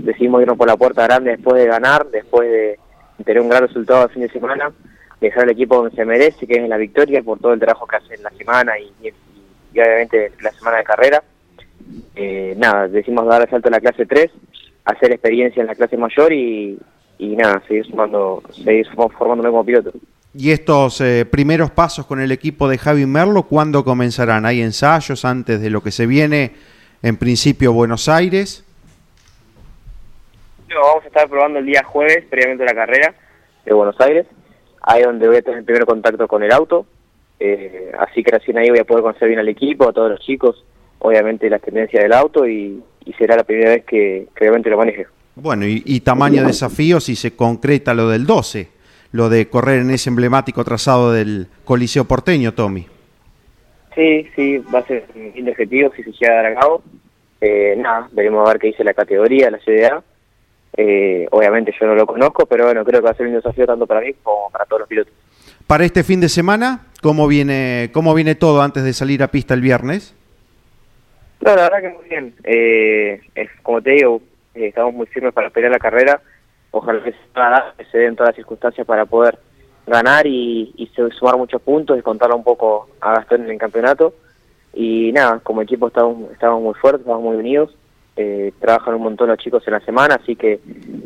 [0.02, 2.78] decidimos irnos por la puerta grande después de ganar, después de
[3.24, 4.72] tener un gran resultado el fin de semana,
[5.20, 7.96] dejar el equipo donde se merece, que es la victoria, por todo el trabajo que
[7.96, 8.92] hace en la semana y,
[9.70, 11.22] obviamente la semana de carrera.
[12.14, 14.30] Eh, nada, decidimos dar el salto a la clase 3,
[14.84, 16.78] hacer experiencia en la clase mayor y,
[17.18, 19.92] y nada, seguir sumando, seguir formándome como piloto.
[20.34, 24.46] ¿Y estos eh, primeros pasos con el equipo de Javi Merlo, cuándo comenzarán?
[24.46, 26.52] ¿Hay ensayos antes de lo que se viene
[27.02, 28.64] en principio Buenos Aires?
[30.80, 33.14] Vamos a estar probando el día jueves, previamente la carrera.
[33.64, 34.26] de Buenos Aires.
[34.82, 36.86] Ahí es donde voy a tener el primer contacto con el auto.
[37.38, 40.20] Eh, así que recién ahí voy a poder conocer bien al equipo, a todos los
[40.20, 40.64] chicos,
[41.00, 44.76] obviamente la tendencia del auto y, y será la primera vez que, que realmente lo
[44.76, 45.06] maneje.
[45.34, 48.68] Bueno, y, y tamaño de desafío si se concreta lo del 12,
[49.10, 52.86] lo de correr en ese emblemático trazado del Coliseo porteño, Tommy.
[53.94, 56.82] Sí, sí, va a ser un objetivo si se llega a dar a cabo.
[57.40, 60.02] Eh, nada, veremos a ver qué dice la categoría, la CDA.
[60.76, 63.66] Eh, obviamente yo no lo conozco, pero bueno, creo que va a ser un desafío
[63.66, 65.12] tanto para mí como para todos los pilotos.
[65.66, 69.54] Para este fin de semana, ¿cómo viene, cómo viene todo antes de salir a pista
[69.54, 70.14] el viernes?
[71.40, 72.34] No, la verdad que muy bien.
[72.44, 74.22] Eh, es, como te digo,
[74.54, 76.20] eh, estamos muy firmes para pelear la carrera.
[76.70, 77.18] Ojalá que se,
[77.78, 79.38] que se den todas las circunstancias para poder
[79.86, 84.14] ganar y, sumar muchos puntos y contarlo un poco a Gastón en el campeonato.
[84.72, 87.74] Y nada, como equipo estamos, estamos muy fuertes, estamos muy unidos.
[88.16, 90.60] Eh, trabajan un montón los chicos en la semana, así que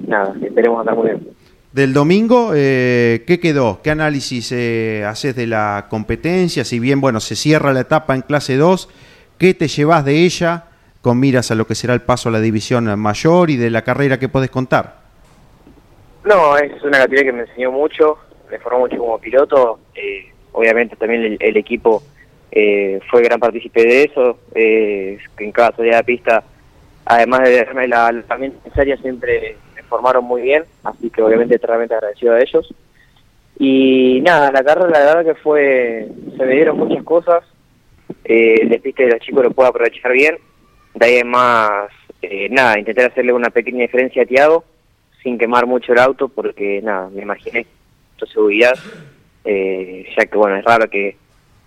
[0.06, 1.28] nada, esperemos andar muy bien.
[1.72, 3.80] Del domingo, eh, ¿qué quedó?
[3.82, 6.64] ¿Qué análisis eh, haces de la competencia?
[6.64, 8.88] Si bien, bueno, se cierra la etapa en clase 2,
[9.38, 10.64] ¿qué te llevas de ella
[11.02, 13.82] con miras a lo que será el paso a la división mayor y de la
[13.82, 14.96] carrera que podés contar?
[16.24, 18.18] No, es una categoría que me enseñó mucho,
[18.50, 19.78] me formó mucho como piloto.
[19.94, 22.02] eh, obviamente también el, el equipo
[22.50, 24.38] eh, fue gran partícipe de eso.
[24.54, 26.42] eh, en cada salida de pista,
[27.06, 30.64] además de darme la, la necesaria, siempre me formaron muy bien.
[30.84, 32.74] Así que obviamente realmente agradecido a ellos.
[33.58, 37.44] Y nada, la carrera la verdad que fue, se me dieron muchas cosas.
[38.24, 40.36] Eh, el despiste de los chicos lo puedo aprovechar bien.
[40.94, 41.90] De ahí en más,
[42.20, 44.64] eh, nada, intentar hacerle una pequeña diferencia a Tiago
[45.22, 47.66] sin quemar mucho el auto porque nada, me imaginé
[48.16, 48.74] tu seguridad,
[49.44, 51.16] eh, ya que bueno, es raro que,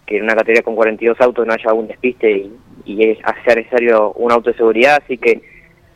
[0.05, 2.51] que en una categoría con 42 autos no haya algún despiste y,
[2.93, 5.41] y es, sea necesario un auto de seguridad, así que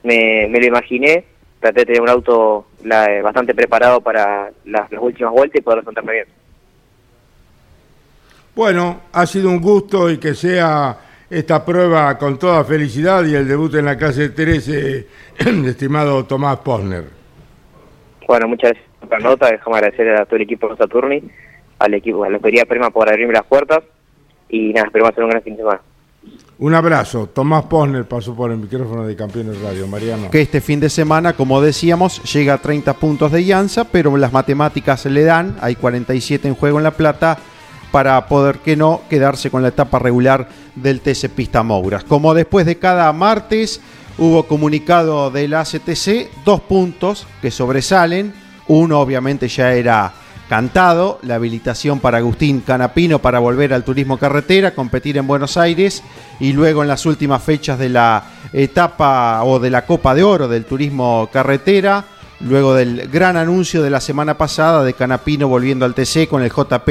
[0.03, 1.23] me, me lo imaginé,
[1.59, 5.79] traté de tener un auto la- bastante preparado para las, las últimas vueltas y poder
[5.79, 6.27] afrontarme bien.
[8.55, 10.97] Bueno, ha sido un gusto y que sea
[11.29, 15.07] esta prueba con toda felicidad y el debut en la clase 13,
[15.65, 17.05] estimado Tomás Posner.
[18.27, 21.23] Bueno, muchas gracias por la nota, agradecer a todo el equipo de Saturni,
[21.79, 23.79] al equipo, a la Lotería Prima por abrirme las puertas
[24.49, 25.81] y nada, esperemos hacer un gran fin de semana.
[26.59, 27.27] Un abrazo.
[27.27, 29.87] Tomás Posner pasó por el micrófono de Campeones Radio.
[29.87, 30.29] Mariano.
[30.31, 34.31] Que este fin de semana, como decíamos, llega a 30 puntos de llanza, pero las
[34.31, 37.37] matemáticas le dan, hay 47 en juego en La Plata,
[37.91, 42.03] para poder que no quedarse con la etapa regular del TC Pista Mouras.
[42.03, 43.81] Como después de cada martes
[44.17, 48.33] hubo comunicado de la ACTC, dos puntos que sobresalen.
[48.67, 50.13] Uno obviamente ya era
[50.53, 56.03] cantado, la habilitación para Agustín Canapino para volver al turismo carretera, competir en Buenos Aires
[56.39, 60.47] y luego en las últimas fechas de la etapa o de la Copa de Oro
[60.47, 62.05] del turismo carretera,
[62.39, 66.51] luego del gran anuncio de la semana pasada de Canapino volviendo al TC con el
[66.51, 66.87] JP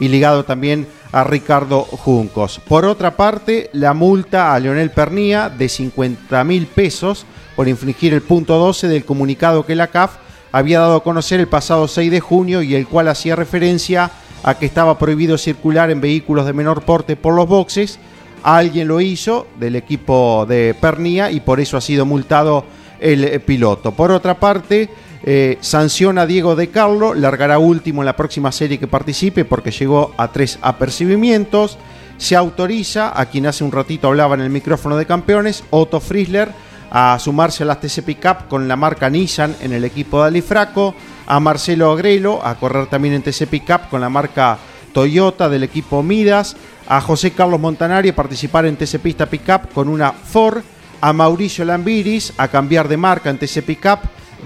[0.00, 2.60] y ligado también a Ricardo Juncos.
[2.66, 8.22] Por otra parte, la multa a Leonel Pernía de 50 mil pesos por infringir el
[8.22, 10.23] punto 12 del comunicado que la CAF
[10.54, 14.12] había dado a conocer el pasado 6 de junio y el cual hacía referencia
[14.44, 17.98] a que estaba prohibido circular en vehículos de menor porte por los boxes.
[18.44, 22.64] Alguien lo hizo del equipo de Pernía y por eso ha sido multado
[23.00, 23.96] el eh, piloto.
[23.96, 24.88] Por otra parte,
[25.24, 29.72] eh, sanciona a Diego de Carlo, largará último en la próxima serie que participe porque
[29.72, 31.78] llegó a tres apercibimientos.
[32.16, 36.52] Se autoriza a quien hace un ratito hablaba en el micrófono de campeones, Otto Friesler,
[36.96, 40.94] a sumarse a las TC Pickup con la marca Nissan en el equipo de Alifraco,
[41.26, 44.58] a Marcelo Agrelo a correr también en TC Pickup con la marca
[44.92, 49.88] Toyota del equipo Midas, a José Carlos Montanari a participar en TC Pista Pickup con
[49.88, 50.62] una Ford,
[51.00, 53.98] a Mauricio Lambiris a cambiar de marca en TC Pickup,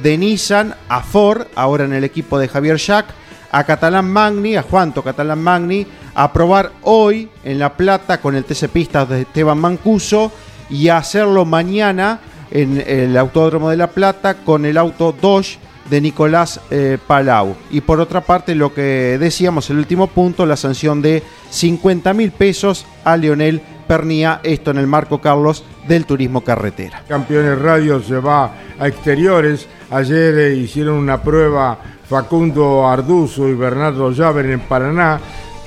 [0.03, 3.09] de Nissan a Ford, ahora en el equipo de Javier Jack,
[3.53, 8.47] a Catalán Magni, a Juanto Catalán Magni, a probar hoy en La Plata con el
[8.47, 10.33] TC Pistas de Esteban Mancuso
[10.71, 15.59] y a hacerlo mañana en el Autódromo de La Plata con el auto Dodge
[15.91, 17.57] de Nicolás eh, Palau.
[17.71, 22.31] Y por otra parte, lo que decíamos, el último punto, la sanción de 50 mil
[22.31, 27.03] pesos a Leonel Pernía, esto en el marco, Carlos, del turismo carretera.
[27.09, 29.67] Campeones Radio se va a exteriores.
[29.91, 35.19] Ayer eh, hicieron una prueba Facundo Arduzo y Bernardo Llaver en Paraná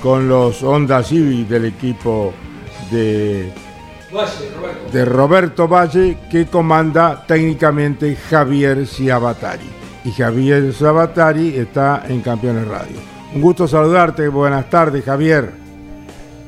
[0.02, 2.34] con los Honda Civic del equipo
[2.92, 3.52] de,
[4.92, 9.70] de Roberto Valle que comanda técnicamente Javier Ciabatari.
[10.04, 12.98] Y Javier Ciabatari está en Campeones Radio.
[13.34, 15.52] Un gusto saludarte, buenas tardes Javier.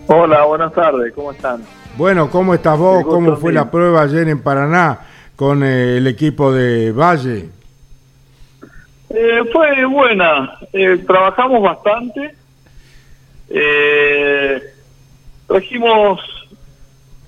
[0.08, 1.64] Hola, buenas tardes, ¿cómo están?
[1.96, 3.04] Bueno, ¿cómo estás vos?
[3.06, 5.00] ¿Cómo fue la prueba ayer en Paraná
[5.36, 7.50] con eh, el equipo de Valle?
[9.10, 12.36] Eh, fue buena, eh, trabajamos bastante,
[13.50, 14.62] eh,
[15.48, 16.20] trajimos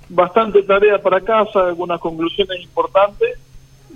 [0.09, 3.39] bastante tarea para casa, algunas conclusiones importantes,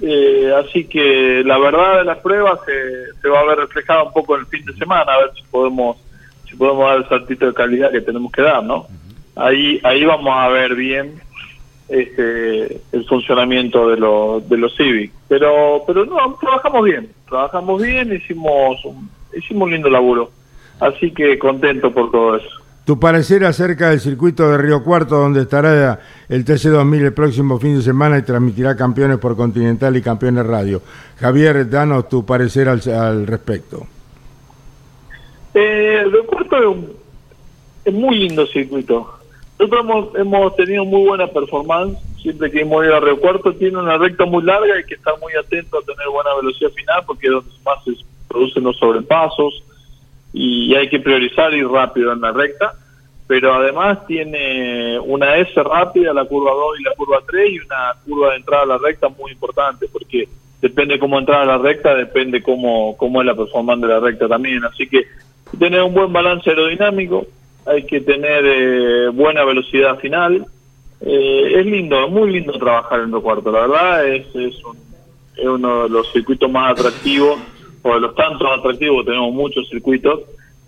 [0.02, 4.14] eh, así que la verdad de las pruebas se, se va a ver reflejada un
[4.14, 5.98] poco en el fin de semana, a ver si podemos
[6.50, 8.88] si podemos dar el saltito de calidad que tenemos que dar, ¿no?
[9.36, 11.22] Ahí ahí vamos a ver bien
[11.90, 15.12] este, el funcionamiento de, los de los Civic.
[15.28, 20.32] Pero, pero no, trabajamos bien, trabajamos bien, hicimos un, hicimos un lindo laburo.
[20.80, 22.50] Así que contento por todo eso.
[22.90, 27.76] Tu parecer acerca del circuito de Río Cuarto, donde estará el TC2000 el próximo fin
[27.76, 30.82] de semana y transmitirá campeones por Continental y campeones radio.
[31.20, 33.86] Javier, danos tu parecer al, al respecto.
[35.54, 36.58] Eh, Río Cuarto
[37.86, 39.20] es, un, muy lindo circuito.
[39.60, 43.54] Nosotros hemos, hemos tenido muy buena performance siempre que hemos ido a Río Cuarto.
[43.54, 47.04] Tiene una recta muy larga, hay que estar muy atento a tener buena velocidad final
[47.06, 47.92] porque es donde más se
[48.28, 49.64] producen los sobrepasos
[50.34, 52.79] y hay que priorizar ir rápido en la recta.
[53.30, 57.94] Pero además tiene una S rápida, la curva 2 y la curva 3 y una
[58.04, 60.28] curva de entrada a la recta muy importante porque
[60.60, 64.28] depende cómo entrar a la recta, depende cómo, cómo es la performance de la recta
[64.28, 64.66] también.
[64.66, 65.06] Así que
[65.60, 67.28] tener un buen balance aerodinámico,
[67.68, 70.44] hay que tener eh, buena velocidad final.
[71.02, 74.78] Eh, es lindo, es muy lindo trabajar en Cuarto, la verdad es, es, un-
[75.38, 77.40] es uno de los circuitos más atractivos,
[77.84, 80.22] o de los tantos atractivos, tenemos muchos circuitos,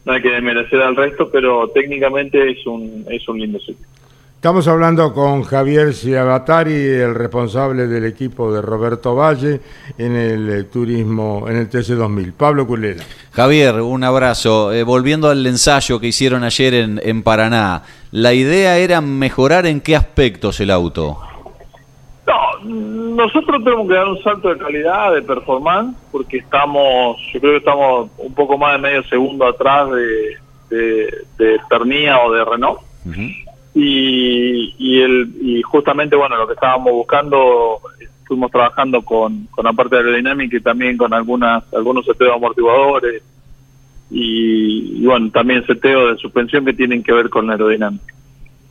[0.05, 4.01] no hay que desmerecer al resto, pero técnicamente es un, es un lindo circuito.
[4.41, 9.61] Estamos hablando con Javier Ciabatari, el responsable del equipo de Roberto Valle
[9.99, 12.33] en el eh, turismo, en el TC2000.
[12.33, 13.03] Pablo Culera.
[13.33, 14.73] Javier, un abrazo.
[14.73, 19.79] Eh, volviendo al ensayo que hicieron ayer en, en Paraná, ¿la idea era mejorar en
[19.79, 21.19] qué aspectos el auto?
[22.25, 22.67] No,
[23.15, 27.57] nosotros tenemos que dar un salto de calidad, de performance, porque estamos, yo creo que
[27.59, 30.37] estamos un poco más de medio segundo atrás de,
[30.75, 32.79] de, de Pernía o de Renault.
[33.73, 37.79] Y, y, el, y justamente, bueno, lo que estábamos buscando,
[38.25, 43.23] fuimos trabajando con, con la parte de aerodinámica y también con algunas algunos seteos amortiguadores
[44.09, 48.13] y, y, bueno, también seteo de suspensión que tienen que ver con la aerodinámica.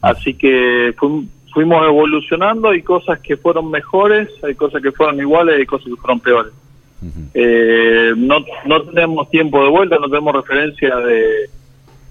[0.02, 5.56] Así que fuim- fuimos evolucionando, hay cosas que fueron mejores, hay cosas que fueron iguales,
[5.58, 6.52] hay cosas que fueron peores.
[7.32, 11.48] Eh, no, no tenemos tiempo de vuelta, no tenemos referencia de,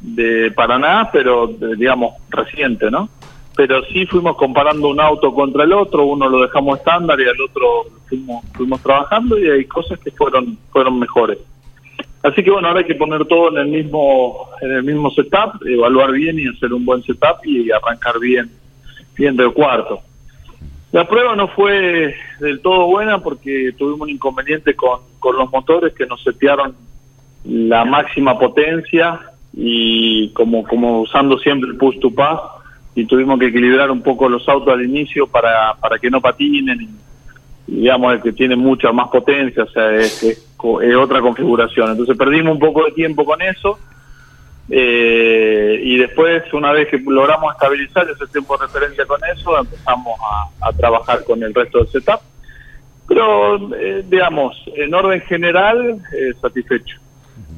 [0.02, 3.08] de Paraná, pero de- digamos reciente, ¿no?
[3.56, 7.40] Pero sí fuimos comparando un auto contra el otro, uno lo dejamos estándar y al
[7.42, 11.38] otro fuimos, fuimos trabajando y hay cosas que fueron fueron mejores.
[12.24, 15.62] Así que bueno, ahora hay que poner todo en el mismo en el mismo setup,
[15.66, 18.50] evaluar bien y hacer un buen setup y arrancar bien
[19.20, 20.00] bien del cuarto.
[20.94, 25.94] La prueba no fue del todo buena porque tuvimos un inconveniente con, con los motores
[25.94, 26.74] que nos setearon
[27.44, 29.20] la máxima potencia
[29.54, 32.40] y como, como usando siempre el push to pass
[32.96, 36.82] y tuvimos que equilibrar un poco los autos al inicio para, para que no patinen
[36.82, 36.90] y,
[37.68, 40.50] digamos el que tiene mucha más potencia, o sea, es, es
[40.82, 41.92] es otra configuración.
[41.92, 43.78] Entonces perdimos un poco de tiempo con eso
[44.72, 50.20] eh, y después, una vez que logramos estabilizar ese tiempo de referencia con eso, empezamos
[50.62, 52.20] a, a trabajar con el resto del setup.
[53.08, 56.98] Pero, eh, digamos, en orden general, eh, satisfecho.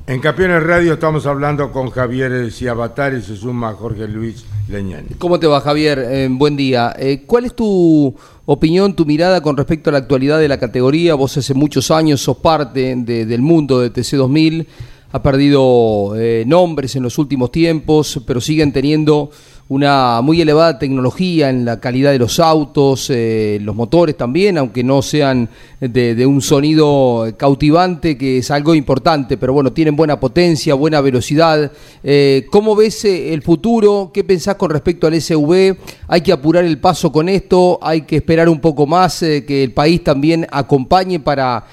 [0.08, 5.10] En Campeones Radio estamos hablando con Javier Ciabatari, se suma Jorge Luis Leñani.
[5.20, 6.00] ¿Cómo te va, Javier?
[6.00, 6.94] Eh, buen día.
[6.98, 11.16] Eh, ¿Cuál es tu opinión, tu mirada con respecto a la actualidad de la categoría?
[11.16, 14.66] Vos hace muchos años sos parte de- del mundo de TC2000,
[15.12, 19.30] ha perdido eh, nombres en los últimos tiempos, pero siguen teniendo
[19.72, 24.84] una muy elevada tecnología en la calidad de los autos, eh, los motores también, aunque
[24.84, 25.48] no sean
[25.80, 31.72] de, un sonido cautivante, que es algo importante, pero bueno, tienen buena potencia, buena velocidad.
[32.04, 34.12] Eh, ¿Cómo ves eh, el futuro?
[34.14, 35.78] ¿Qué pensás con respecto al SV?
[36.10, 37.80] ¿Hay que apurar el paso con esto?
[37.82, 41.64] ¿Hay que esperar un poco más eh, que el país también acompañe para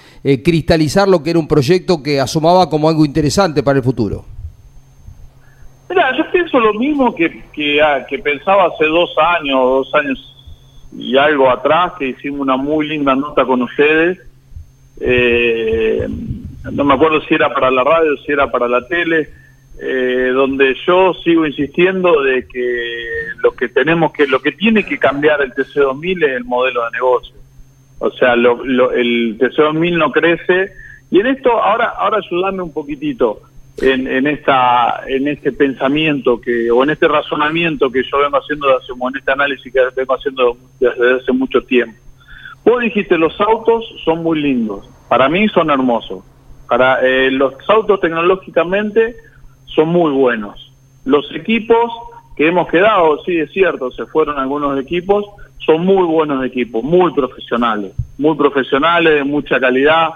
[0.45, 4.38] cristalizar lo que era un proyecto que asomaba como algo interesante para el futuro?
[5.89, 10.35] Mira, yo pienso lo mismo que, que, ah, que pensaba hace dos años, dos años
[10.97, 14.19] y algo atrás, que hicimos una muy linda nota con ustedes.
[15.01, 16.07] Eh,
[16.73, 19.29] no me acuerdo si era para la radio, si era para la tele,
[19.81, 22.95] eh, donde yo sigo insistiendo de que
[23.43, 26.91] lo que tenemos que, lo que tiene que cambiar el TC2000 es el modelo de
[26.91, 27.35] negocio.
[28.01, 30.73] O sea, lo- el TC2000 no crece.
[31.11, 33.41] Y en esto, ahora, ahora ayúdame un poquitito
[33.81, 38.77] en, en esta, en este pensamiento que, o en este razonamiento que yo vengo haciendo,
[38.77, 41.99] hace, en este análisis que vengo haciendo desde hace mucho tiempo.
[42.65, 44.89] Vos dijiste, los autos son muy lindos.
[45.09, 46.25] Para mí son hermosos.
[46.69, 49.17] Para eh, los autos tecnológicamente
[49.67, 50.73] son muy buenos.
[51.05, 51.91] Los equipos
[52.37, 55.25] que hemos quedado, sí es cierto, se fueron algunos equipos,
[55.65, 60.11] son muy buenos equipos, muy profesionales, muy profesionales, de mucha calidad.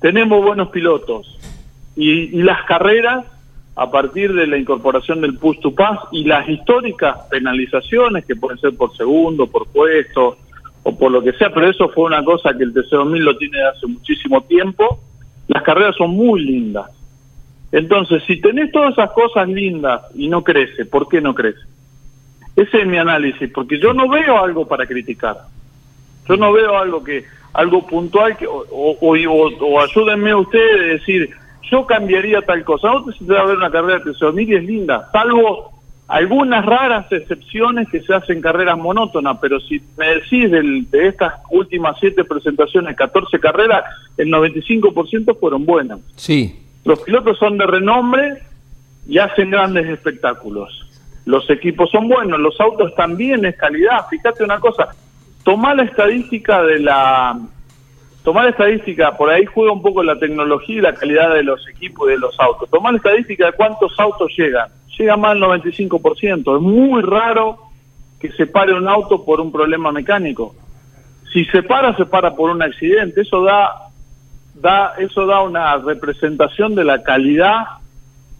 [0.00, 1.38] Tenemos buenos pilotos
[1.98, 3.26] y, y las carreras
[3.74, 8.58] a partir de la incorporación del push to pass y las históricas penalizaciones que pueden
[8.60, 10.38] ser por segundo, por puesto
[10.84, 13.58] o por lo que sea, pero eso fue una cosa que el TC2000 lo tiene
[13.62, 15.00] hace muchísimo tiempo.
[15.48, 16.86] Las carreras son muy lindas.
[17.72, 21.60] Entonces, si tenés todas esas cosas lindas y no crece, ¿por qué no crece?
[22.54, 25.36] Ese es mi análisis, porque yo no veo algo para criticar.
[26.28, 27.24] Yo no veo algo que
[27.54, 31.30] algo puntual que o, o, o, o ayúdenme ustedes a decir
[31.70, 32.88] yo cambiaría tal cosa.
[32.92, 35.72] No se va a ver una carrera de TC2000 y es linda, salvo
[36.08, 41.34] algunas raras excepciones que se hacen carreras monótonas, pero si me decís del- de estas
[41.50, 43.84] últimas siete presentaciones, 14 carreras,
[44.16, 45.98] el 95% fueron buenas.
[46.16, 46.58] Sí.
[46.84, 48.38] Los pilotos son de renombre
[49.06, 50.86] y hacen grandes espectáculos.
[51.26, 54.06] Los equipos son buenos, los autos también es calidad.
[54.08, 54.88] Fíjate una cosa,
[55.44, 57.38] tomá la estadística de la...
[58.28, 61.66] Tomá la estadística, por ahí juega un poco la tecnología y la calidad de los
[61.66, 62.68] equipos y de los autos.
[62.68, 64.68] Tomá la estadística de cuántos autos llegan.
[64.98, 66.56] Llega más del 95%.
[66.56, 67.56] Es muy raro
[68.20, 70.54] que se pare un auto por un problema mecánico.
[71.32, 73.22] Si se para, se para por un accidente.
[73.22, 73.88] Eso da
[74.56, 77.64] da eso da una representación de la calidad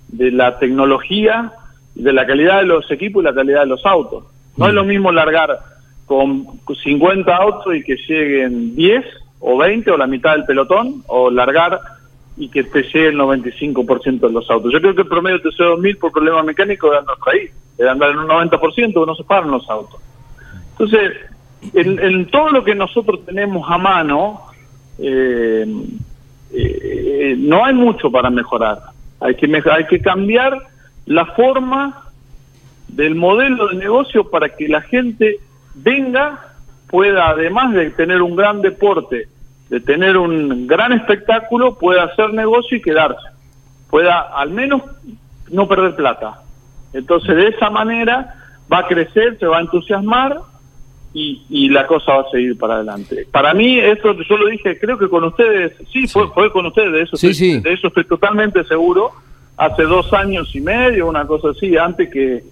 [0.09, 1.51] de la tecnología,
[1.95, 4.25] de la calidad de los equipos y la calidad de los autos.
[4.59, 5.59] No es lo mismo largar
[6.05, 11.31] con 50 autos y que lleguen 10 o 20 o la mitad del pelotón, o
[11.31, 11.81] largar
[12.37, 14.73] y que te llegue el 95% de los autos.
[14.73, 18.19] Yo creo que el promedio TC2000 por problema mecánico de andar ahí, de andar en
[18.19, 20.01] un 90%, no se paran los autos.
[20.73, 21.13] Entonces,
[21.75, 24.43] en, en todo lo que nosotros tenemos a mano,
[24.99, 25.67] eh,
[26.53, 28.79] eh, no hay mucho para mejorar.
[29.21, 30.59] Hay que, hay que cambiar
[31.07, 32.05] la forma
[32.89, 35.39] del modelo de negocio para que la gente
[35.75, 36.48] venga,
[36.89, 39.29] pueda, además de tener un gran deporte,
[39.69, 43.29] de tener un gran espectáculo, pueda hacer negocio y quedarse.
[43.91, 44.83] Pueda al menos
[45.51, 46.43] no perder plata.
[46.93, 48.35] Entonces, de esa manera
[48.73, 50.39] va a crecer, se va a entusiasmar
[51.15, 53.27] y, y la cosa va a seguir para adelante.
[53.31, 56.93] Para mí, esto yo lo dije, creo que con ustedes, sí, Fue, fue con ustedes,
[56.93, 57.61] de eso, Sí, estoy, sí.
[57.61, 59.13] de eso estoy totalmente seguro.
[59.57, 62.45] Hace dos años y medio, una cosa así, antes que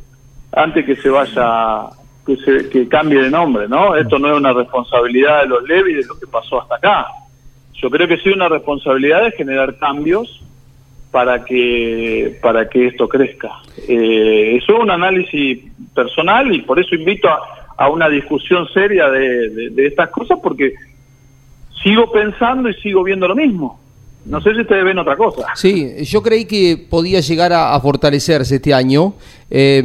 [0.53, 1.85] antes que se vaya,
[2.27, 3.95] que se que cambie de nombre, ¿no?
[3.97, 7.07] Esto no es una responsabilidad de los Levi de lo que pasó hasta acá.
[7.75, 10.43] Yo creo que sí una responsabilidad de generar cambios
[11.11, 13.51] para que para que esto crezca.
[13.89, 15.61] Eh, eso es un análisis
[15.95, 17.39] personal y por eso invito a,
[17.77, 20.75] a una discusión seria de, de- de estas cosas porque
[21.83, 23.79] sigo pensando y sigo viendo lo mismo.
[24.25, 25.47] No sé si ustedes ven otra cosa.
[25.55, 29.15] Sí, yo creí que podía llegar a, a fortalecerse este año.
[29.49, 29.81] Eh,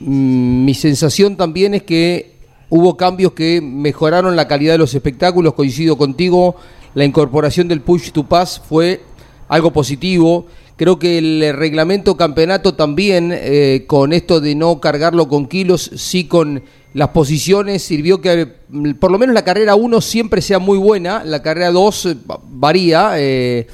[0.00, 2.32] mi sensación también es que
[2.68, 5.54] hubo cambios que mejoraron la calidad de los espectáculos.
[5.54, 6.56] Coincido contigo,
[6.94, 9.00] la incorporación del push to pass fue
[9.48, 10.46] algo positivo.
[10.76, 16.24] Creo que el reglamento campeonato también, eh, con esto de no cargarlo con kilos, sí
[16.24, 20.76] con las posiciones, sirvió que mm, por lo menos la carrera 1 siempre sea muy
[20.76, 23.66] buena, la carrera 2 eh, va- varía, eh,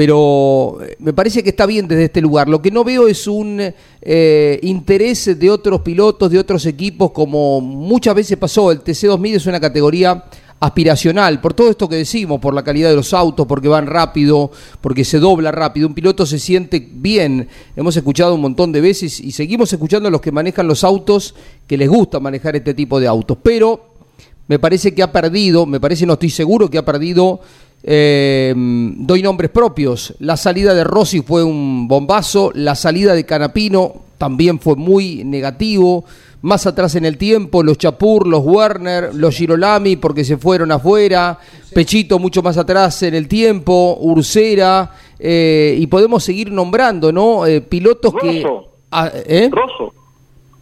[0.00, 2.48] pero eh, me parece que está bien desde este lugar.
[2.48, 3.60] Lo que no veo es un
[4.00, 8.72] eh, interés de otros pilotos, de otros equipos, como muchas veces pasó.
[8.72, 10.24] El TC2000 es una categoría
[10.58, 14.50] aspiracional, por todo esto que decimos, por la calidad de los autos, porque van rápido,
[14.80, 19.20] porque se dobla rápido, un piloto se siente bien, hemos escuchado un montón de veces
[19.20, 21.34] y seguimos escuchando a los que manejan los autos
[21.66, 23.90] que les gusta manejar este tipo de autos, pero
[24.48, 27.40] me parece que ha perdido, me parece, no estoy seguro que ha perdido,
[27.82, 33.94] eh, doy nombres propios, la salida de Rossi fue un bombazo, la salida de Canapino
[34.18, 36.04] también fue muy negativo,
[36.42, 41.38] más atrás en el tiempo, los Chapur, los Werner, los Girolami porque se fueron afuera,
[41.74, 47.46] Pechito mucho más atrás en el tiempo, Ursera, eh, y podemos seguir nombrando, ¿no?
[47.46, 48.42] Eh, pilotos que...
[48.42, 48.66] Rosso.
[48.90, 49.48] Ah, ¿eh?
[49.52, 49.94] Rosso.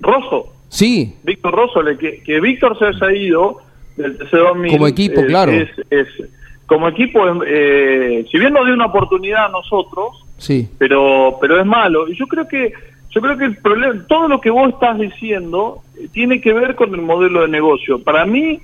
[0.00, 0.52] Rosso.
[0.68, 3.56] Sí, Víctor Rosso, le- que, que Víctor se haya ido
[3.96, 4.70] del TC2000.
[4.70, 5.52] Como equipo, eh, claro.
[5.52, 6.28] Es, es-
[6.68, 10.68] como equipo, eh, si bien nos dio una oportunidad a nosotros, sí.
[10.76, 12.06] pero pero es malo.
[12.08, 12.74] Y yo creo que
[13.10, 16.74] yo creo que el problema, todo lo que vos estás diciendo eh, tiene que ver
[16.74, 18.02] con el modelo de negocio.
[18.02, 18.60] Para mí,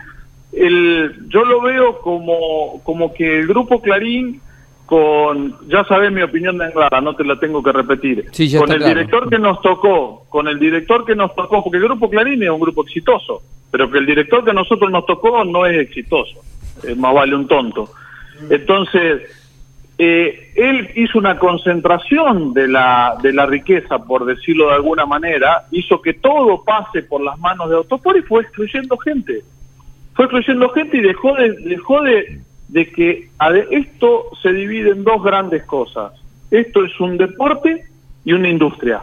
[0.53, 4.39] el, yo lo veo como, como que el grupo Clarín,
[4.85, 8.71] con, ya sabes mi opinión de Anglada, no te la tengo que repetir, Sí, con
[8.71, 8.95] el claro.
[8.95, 12.51] director que nos tocó, con el director que nos tocó, porque el grupo Clarín es
[12.51, 13.41] un grupo exitoso,
[13.71, 16.39] pero que el director que a nosotros nos tocó no es exitoso,
[16.87, 17.91] Eh, más vale un tonto.
[18.51, 19.22] Entonces,
[19.97, 25.66] eh, él hizo una concentración de la, de la riqueza, por decirlo de alguna manera,
[25.70, 29.43] hizo que todo pase por las manos de Autosport y fue excluyendo gente.
[30.14, 32.43] Fue excluyendo gente y dejó de, dejó de,
[32.93, 36.12] que a esto se divide en dos grandes cosas.
[36.51, 37.85] Esto es un deporte
[38.24, 39.03] y una industria.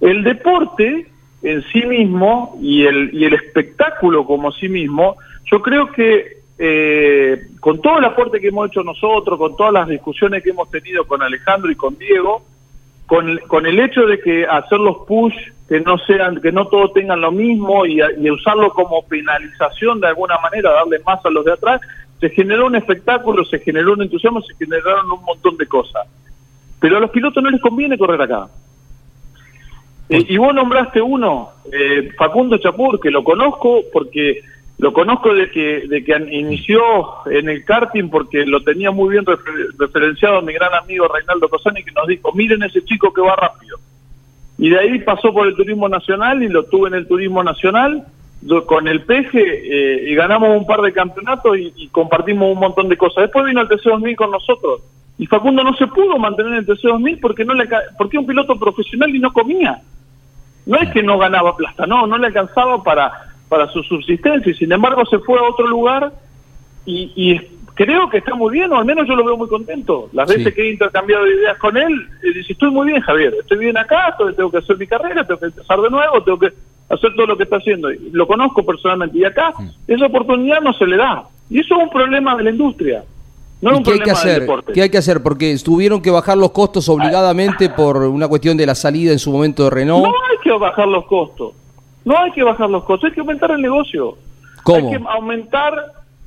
[0.00, 1.06] El deporte
[1.42, 5.16] en sí mismo y el, y el espectáculo como sí mismo,
[5.50, 9.88] yo creo que eh, con todo el aporte que hemos hecho nosotros, con todas las
[9.88, 12.42] discusiones que hemos tenido con Alejandro y con Diego,
[13.06, 15.34] con el, hecho de que hacer los push
[15.66, 20.36] que no sean que no todos tengan lo mismo y usarlo como penalización de alguna
[20.42, 21.80] manera darle más a los de atrás
[22.20, 26.06] se generó un espectáculo se generó un entusiasmo se generaron un montón de cosas.
[26.80, 28.48] Pero a los pilotos no les conviene correr acá.
[30.10, 34.42] Eh, y vos nombraste uno eh, Facundo Chapur que lo conozco porque
[34.78, 36.80] lo conozco de que de que inició
[37.30, 41.82] en el karting porque lo tenía muy bien refer- referenciado mi gran amigo Reinaldo Cosani
[41.82, 43.78] que nos dijo miren ese chico que va rápido
[44.56, 48.04] y de ahí pasó por el turismo nacional y lo tuve en el turismo nacional
[48.40, 52.58] do- con el peje eh, y ganamos un par de campeonatos y, y compartimos un
[52.60, 53.22] montón de cosas.
[53.24, 54.80] Después vino el TC2000 con nosotros
[55.18, 58.56] y Facundo no se pudo mantener en el TC2000 porque no le porque un piloto
[58.58, 59.80] profesional y no comía.
[60.66, 63.10] No es que no ganaba plata, no, no le alcanzaba para
[63.48, 66.12] para su subsistencia y sin embargo se fue a otro lugar
[66.84, 67.40] y, y
[67.74, 70.08] creo que está muy bien, o al menos yo lo veo muy contento.
[70.12, 70.36] Las Sí.
[70.38, 71.92] veces que he intercambiado ideas con él,
[72.34, 75.46] dice, estoy muy bien, Javier, estoy bien acá, tengo que hacer mi carrera, tengo que
[75.46, 76.52] empezar de nuevo, tengo que
[76.88, 77.88] hacer todo lo que está haciendo.
[78.12, 79.52] Lo conozco personalmente y acá
[79.86, 81.24] esa oportunidad no se le da.
[81.50, 83.04] Y eso es un problema de la industria,
[83.60, 84.40] no es ¿Y un qué hay que problema del hacer?
[84.42, 84.72] deporte.
[84.72, 85.22] ¿Qué hay que hacer?
[85.22, 89.30] Porque tuvieron que bajar los costos obligadamente por una cuestión de la salida en su
[89.30, 90.04] momento de Renault.
[90.06, 91.52] No hay que bajar los costos.
[92.08, 94.16] No hay que bajar los costos, hay que aumentar el negocio.
[94.62, 94.88] ¿Cómo?
[94.88, 95.74] Hay que aumentar,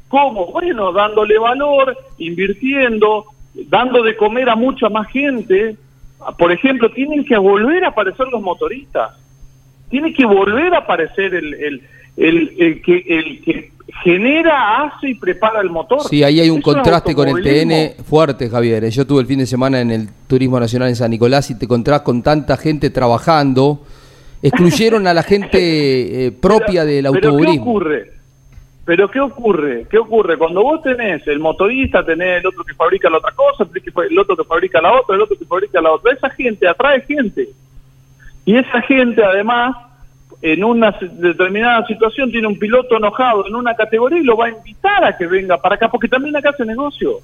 [0.09, 0.45] ¿cómo?
[0.51, 3.25] Bueno, dándole valor, invirtiendo,
[3.67, 5.75] dando de comer a mucha más gente.
[6.37, 9.17] Por ejemplo, tienen que volver a aparecer los motoristas.
[9.89, 11.81] Tiene que volver a aparecer el, el,
[12.15, 13.71] el, el que, el que
[14.03, 16.01] genera, hace y prepara el motor.
[16.07, 17.41] Sí, ahí hay un Eso contraste con el.
[17.43, 18.87] TN fuerte, Javier.
[18.91, 21.65] Yo tuve el fin de semana en el Turismo Nacional en San Nicolás y te
[21.65, 23.81] encontrás con tanta gente trabajando.
[24.41, 28.11] Excluyeron a la gente eh, propia del Pero ¿qué ocurre?
[28.83, 29.85] Pero ¿qué ocurre?
[29.89, 30.37] ¿Qué ocurre?
[30.37, 34.35] Cuando vos tenés el motorista, tenés el otro que fabrica la otra cosa, el otro
[34.35, 36.13] que fabrica la otra, el otro que fabrica la otra.
[36.13, 37.49] Esa gente atrae gente.
[38.43, 39.75] Y esa gente además,
[40.41, 44.49] en una determinada situación, tiene un piloto enojado en una categoría y lo va a
[44.49, 47.19] invitar a que venga para acá, porque también acá hace negocio.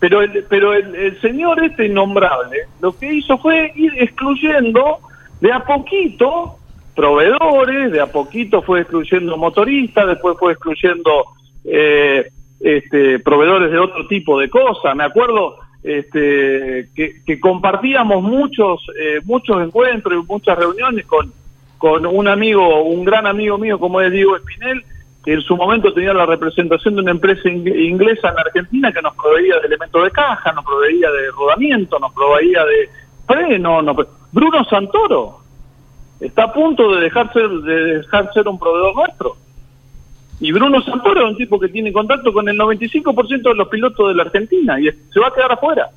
[0.00, 4.98] Pero el, pero el, el señor este innombrable lo que hizo fue ir excluyendo
[5.40, 6.56] de a poquito
[6.94, 11.26] proveedores, de a poquito fue excluyendo motoristas, después fue excluyendo
[11.64, 12.30] eh,
[12.60, 14.96] este, proveedores de otro tipo de cosas.
[14.96, 21.32] Me acuerdo este, que, compartíamos muchos eh, muchos encuentros y muchas reuniones con,
[21.78, 24.82] con un amigo, un gran amigo mío como es Diego Espinel,
[25.22, 29.02] que en su momento tenía la representación de una empresa ing- inglesa en Argentina que
[29.02, 32.88] nos proveía de elementos de caja, nos proveía de rodamiento, nos proveía de
[33.26, 33.82] freno.
[33.82, 33.96] nos
[34.32, 35.38] Bruno Santoro
[36.20, 39.36] está a punto de dejar ser, de dejar ser un proveedor nuestro.
[40.40, 44.08] Y Bruno Santoro es un tipo que tiene contacto con el 95% de los pilotos
[44.08, 45.90] de la Argentina y se va a quedar afuera.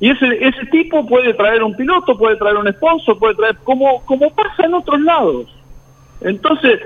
[0.00, 4.02] Y ese, ese tipo puede traer un piloto, puede traer un sponsor, puede traer, como,
[4.06, 5.46] como pasa en otros lados.
[6.22, 6.80] Entonces,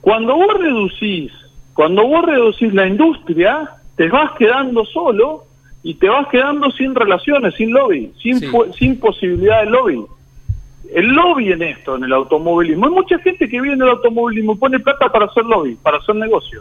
[0.00, 1.32] cuando vos reducís,
[1.74, 5.45] cuando vos reducís la industria, te vas quedando solo
[5.86, 8.50] y te vas quedando sin relaciones, sin lobby, sin, Sí.
[8.76, 10.04] sin posibilidad de lobby.
[10.92, 14.54] El lobby en esto, en el automovilismo, hay mucha gente que vive en el automovilismo
[14.54, 16.60] y pone plata para hacer lobby, para hacer negocio.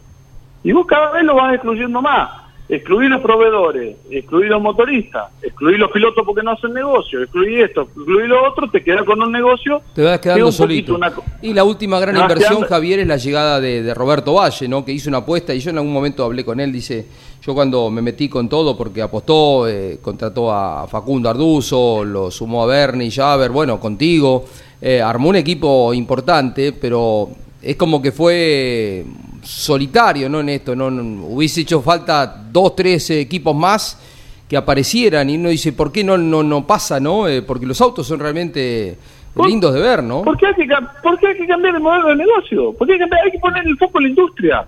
[0.64, 2.30] Y vos cada vez lo vas excluyendo más.
[2.68, 7.84] Excluir los proveedores, excluir los motoristas, excluir los pilotos porque no hacen negocio, excluir esto,
[7.84, 9.84] excluir lo otro, te quedas con un negocio.
[9.94, 10.96] Te vas quedando solito.
[10.96, 11.14] una
[11.44, 14.84] Y la última gran inversión, quedando- Javier, es la llegada de, de Roberto Valle, ¿no?
[14.84, 16.72] Que hizo una apuesta y yo en algún momento hablé con él.
[16.72, 17.06] Dice,
[17.44, 22.64] yo cuando me metí con todo porque apostó, eh, contrató a Facundo Arduzo, lo sumó
[22.64, 24.44] a Bernie, Javer, bueno, contigo,
[24.82, 27.30] eh, armó un equipo importante, pero
[27.62, 29.06] es como que fue
[29.46, 30.40] solitario, ¿no?
[30.42, 34.02] En esto, no, no- hubiese hecho falta dos, tres eh, equipos más
[34.50, 37.28] que aparecieran y uno dice, ¿por qué no, no, no pasa, no?
[37.28, 38.98] Eh, porque los autos son realmente
[39.34, 40.22] ¿Por- lindos de ver, ¿no?
[40.24, 40.68] ¿Por qué, hay que,
[41.04, 42.74] por qué hay que cambiar el modelo de negocio?
[42.74, 44.66] ¿Por qué hay que, cambiar- hay que poner el foco en la industria?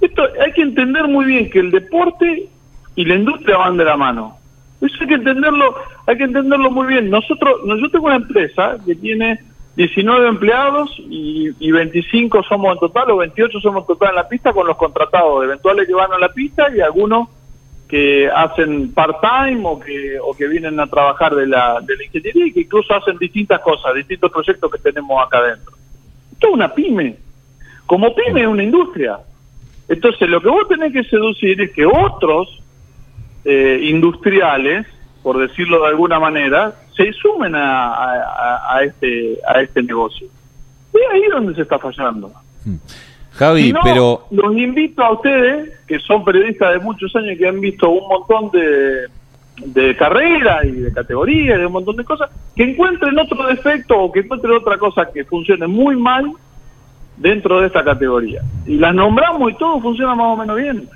[0.00, 2.48] Esto hay que entender muy bien que el deporte
[2.96, 4.36] y la industria van de la mano.
[4.80, 5.74] Eso hay que entenderlo,
[6.06, 7.08] hay que entenderlo muy bien.
[7.08, 9.40] Nosotros, no, yo tengo una empresa que tiene
[9.76, 14.28] 19 empleados y, y 25 somos en total o 28 somos en total en la
[14.28, 17.28] pista con los contratados eventuales que van a la pista y algunos
[17.86, 22.46] que hacen part-time o que, o que vienen a trabajar de la, de la ingeniería
[22.46, 25.74] y que incluso hacen distintas cosas, distintos proyectos que tenemos acá adentro.
[26.32, 27.16] Esto es una pyme.
[27.84, 29.18] Como pyme es una industria.
[29.88, 32.60] Entonces lo que vos tenés que seducir es que otros
[33.44, 34.86] eh, industriales,
[35.22, 40.26] por decirlo de alguna manera, se sumen a, a- a este, a este negocio.
[40.94, 42.32] Y ahí es donde se está fallando.
[43.32, 47.38] Javi, Si no, pero los invito a ustedes, que son periodistas de muchos años y
[47.38, 49.08] que han visto un montón de,
[49.82, 54.10] de carreras y de categorías, de un montón de cosas, que encuentren otro defecto o
[54.10, 56.32] que encuentren otra cosa que funcione muy mal
[57.18, 58.40] dentro de esta categoría.
[58.66, 60.88] Y las nombramos y todo funciona más o menos bien.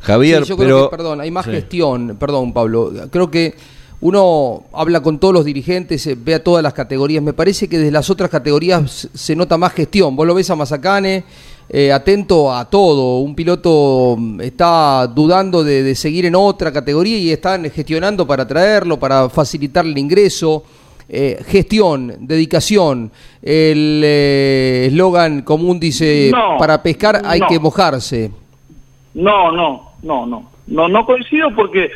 [0.00, 1.52] Javier, Sí, yo pero creo que, perdón, hay más Sí.
[1.52, 3.54] gestión, perdón Pablo, creo que
[4.04, 7.78] uno habla con todos los dirigentes, eh, ve a todas las categorías, me parece que
[7.78, 11.24] desde las otras categorías se- nota más gestión, vos lo ves a Mazacane,
[11.70, 17.16] eh, atento a todo, un piloto mm, está dudando de, de seguir en otra categoría
[17.16, 20.62] y están gestionando para traerlo, para facilitarle el ingreso.
[21.06, 23.10] Eh, gestión, dedicación,
[23.42, 27.46] el eh, eslogan común dice, No, para pescar hay no.
[27.46, 28.30] que mojarse.
[29.14, 30.50] No, no, no, no.
[30.66, 31.88] No, no coincido porque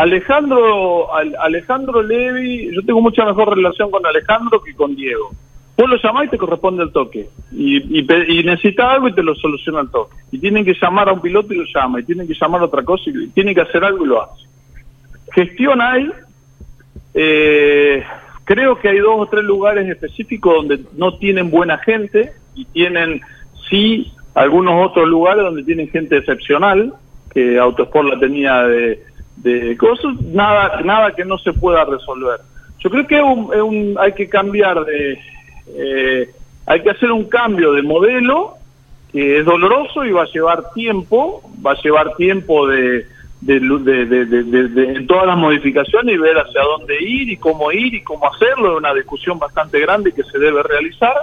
[0.00, 5.30] Alejandro, Al- Alejandro Levi, yo tengo mucha mejor relación con Alejandro que con Diego.
[5.76, 7.28] Vos lo llamás y te corresponde el toque.
[7.52, 10.16] Y, y, y necesitas algo y te lo soluciona el toque.
[10.32, 12.00] Y tienen que llamar a un piloto y lo llama.
[12.00, 14.46] Y tienen que llamar a otra cosa y tienen que hacer algo y lo hace.
[15.32, 16.10] Gestión hay.
[17.14, 18.02] Eh,
[18.44, 23.20] creo que hay dos o tres lugares específicos donde no tienen buena gente y tienen
[23.68, 26.92] sí algunos otros lugares donde tienen gente excepcional
[27.32, 29.02] que Autosport la tenía de,
[29.42, 32.40] de cosas nada nada que no se pueda resolver
[32.78, 35.18] yo creo que es un- es un- hay que cambiar de
[35.76, 36.30] eh,
[36.66, 38.54] hay que hacer un cambio de modelo
[39.12, 43.06] que es doloroso y va a llevar tiempo, va a llevar tiempo de,
[43.40, 47.94] de, de- de- en todas las modificaciones y ver hacia dónde ir y cómo ir
[47.94, 51.14] y cómo hacerlo, es una discusión bastante grande que se debe realizar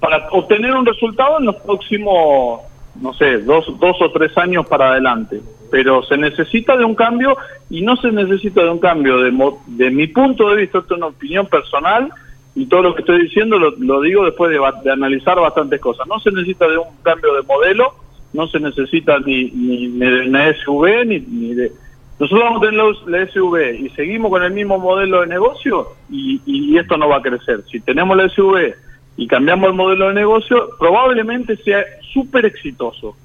[0.00, 2.60] para obtener un resultado en los próximos,
[3.00, 5.40] no sé, dos, dos o tres años para adelante.
[5.72, 7.34] Pero se necesita de un cambio
[7.70, 10.94] y no se necesita de un cambio de, mo- de mi punto de vista, esto
[10.94, 12.10] es una opinión personal,
[12.54, 16.06] y todo lo que estoy diciendo lo, digo después de, de analizar bastantes cosas.
[16.06, 17.94] No se necesita de un cambio de modelo,
[18.34, 21.72] no se necesita ni, ni, ni de una SUV, ni, ni de...
[22.20, 26.40] Nosotros vamos a tener la SUV y seguimos con el mismo modelo de negocio y,
[26.44, 27.64] y esto no va a crecer.
[27.70, 28.74] Si tenemos la SUV
[29.16, 33.16] y cambiamos el modelo de negocio, probablemente sea súper exitoso.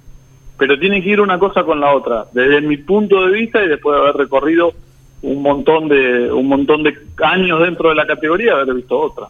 [0.57, 3.67] Pero tiene que ir una cosa con la otra, desde mi punto de vista y
[3.67, 4.73] después de haber recorrido
[5.21, 9.27] un montón de un montón de años dentro de la categoría, haber visto otra.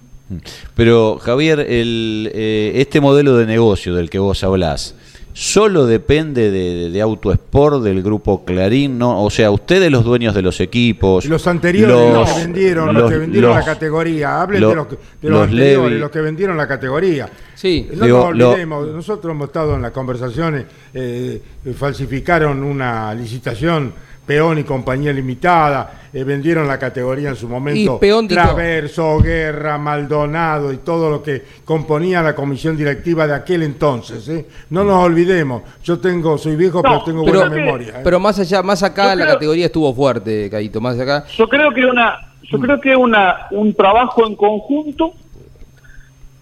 [0.75, 4.95] Pero Javier, el, eh, este modelo de negocio del que vos hablás,
[5.39, 8.97] ¿solo depende de, de Autosport, del grupo Clarín?
[8.97, 9.21] ¿no?
[9.23, 11.25] O sea, ustedes los dueños de los equipos.
[11.25, 14.41] Los anteriores, los, los- que vendieron, los, los- que vendieron los- la categoría.
[14.41, 15.99] Hablen los- de los, de los, los anteriores, Levi.
[16.01, 17.29] los que vendieron la categoría.
[17.53, 17.87] Sí.
[17.93, 23.13] No Digo, nos lo- olvidemos, nosotros hemos estado en las conversaciones, eh, eh, falsificaron una
[23.13, 23.93] licitación,
[24.27, 30.73] Peón y compañía limitada, eh, vendieron la categoría en su momento, Y Traverso, Guerra, Maldonado
[30.73, 34.27] y todo lo que componía la comisión directiva de aquel entonces.
[34.27, 34.45] ¿eh?
[34.69, 37.87] No nos olvidemos, yo tengo, soy viejo, pero tengo pero, buena memoria.
[37.87, 38.01] ¿eh?
[38.03, 41.25] pero más allá, más acá Yo la creo- categoría estuvo fuerte, Caito, más acá.
[41.37, 45.13] Yo creo que una, yo creo que una un trabajo en conjunto.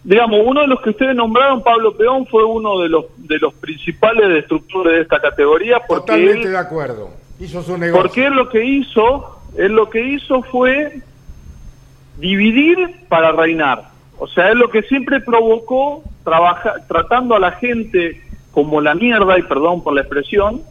[0.03, 3.53] Digamos, uno de los que ustedes nombraron, Pablo Peón, fue uno de los de los
[3.55, 7.24] principales destructores de esta categoría porque Totalmente él, de acuerdo.
[7.39, 11.01] Hizo su porque él lo que hizo, él lo que hizo fue
[12.17, 12.77] dividir
[13.09, 13.89] para reinar.
[14.17, 18.21] O sea, él lo que siempre provocó, trabaja, tratando a la gente
[18.51, 20.61] como la mierda, y perdón por la expresión,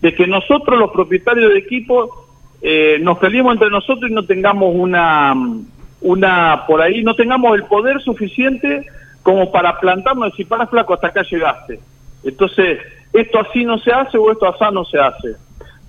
[0.00, 2.28] de que nosotros los propietarios de equipo
[2.62, 5.34] eh, nos peleemos entre nosotros y no tengamos una,
[6.00, 8.86] una, por ahí, no tengamos el poder suficiente
[9.22, 11.78] como para plantarnos y decir, para flaco, hasta acá llegaste.
[12.24, 12.78] Entonces,
[13.12, 15.36] esto así no se hace o esto así no se hace.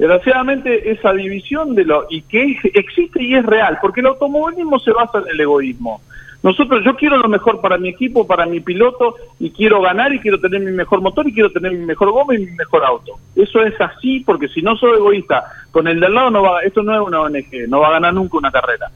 [0.01, 4.91] Desgraciadamente, esa división de lo y que existe y es real, porque el automovilismo se
[4.91, 6.01] basa en el egoísmo.
[6.41, 10.19] Nosotros, yo quiero lo mejor para mi equipo, para mi piloto, y quiero ganar, y
[10.19, 13.19] quiero tener mi mejor motor, y quiero tener mi mejor goma y mi mejor auto.
[13.35, 16.63] Eso es así, porque si no soy egoísta, con el de al lado no va,
[16.63, 18.89] esto no es una ONG, no va a ganar nunca una carrera.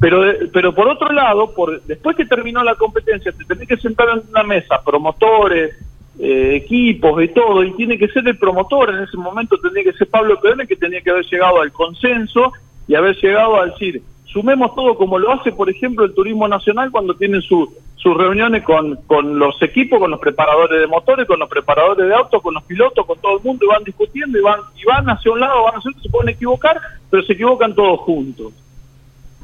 [0.00, 4.08] Pero, pero por otro lado, por, después que terminó la competencia, te tenés que sentar
[4.08, 5.76] en una mesa, promotores,
[6.18, 9.98] eh, equipos y todo, y tiene que ser el promotor, en ese momento tendría que
[9.98, 12.52] ser Pablo Peón el que tenía que haber llegado al consenso
[12.88, 16.90] y haber llegado a decir, sumemos todo como lo hace, por ejemplo, el Turismo Nacional
[16.90, 21.38] cuando tienen su, sus reuniones con, con los equipos, con los preparadores de motores, con
[21.38, 24.42] los preparadores de autos, con los pilotos, con todo el mundo, y van discutiendo y
[24.42, 27.74] van, y van hacia un lado, van hacia otro, se pueden equivocar, pero se equivocan
[27.74, 28.52] todos juntos.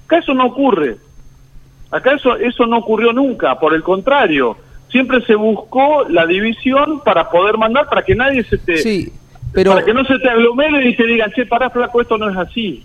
[0.07, 0.97] Acá eso no ocurre.
[1.91, 4.57] Acá eso, eso no ocurrió nunca, por el contrario,
[4.93, 8.77] siempre se buscó la división para poder mandar, para que nadie se te...
[8.77, 9.13] Sí,
[9.53, 9.73] pero...
[9.73, 12.37] Para que no se te aglomere y te digan, che, pará, flaco, esto no es
[12.37, 12.85] así.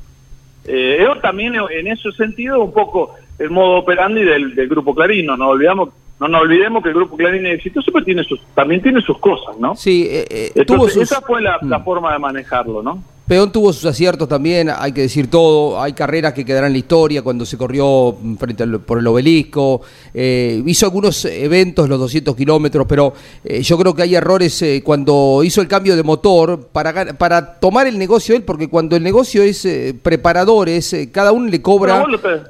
[0.66, 5.28] Eh, yo también en ese sentido un poco el modo operandi del, del Grupo Clarín,
[5.28, 5.90] no nos olvidamos
[6.20, 9.56] no nos olvidemos que el Grupo Clarín exitoso, pero tiene sus, también tiene sus cosas,
[9.60, 9.76] ¿no?
[9.76, 11.84] Sí, eh, eh, Entonces, tuvo sus- esa fue la, la Mm.
[11.86, 13.04] forma de manejarlo, ¿no?
[13.28, 15.82] Peón tuvo sus aciertos también, hay que decir todo.
[15.82, 19.82] Hay carreras que quedarán en la historia cuando se corrió frente al- por el obelisco.
[20.14, 23.14] eh, hizo algunos eventos, los 200 kilómetros, pero
[23.44, 27.60] eh, yo creo que hay errores eh, cuando hizo el cambio de motor para, para
[27.60, 31.62] tomar el negocio él, porque cuando el negocio es eh, preparadores, eh, cada uno le
[31.62, 32.00] cobra,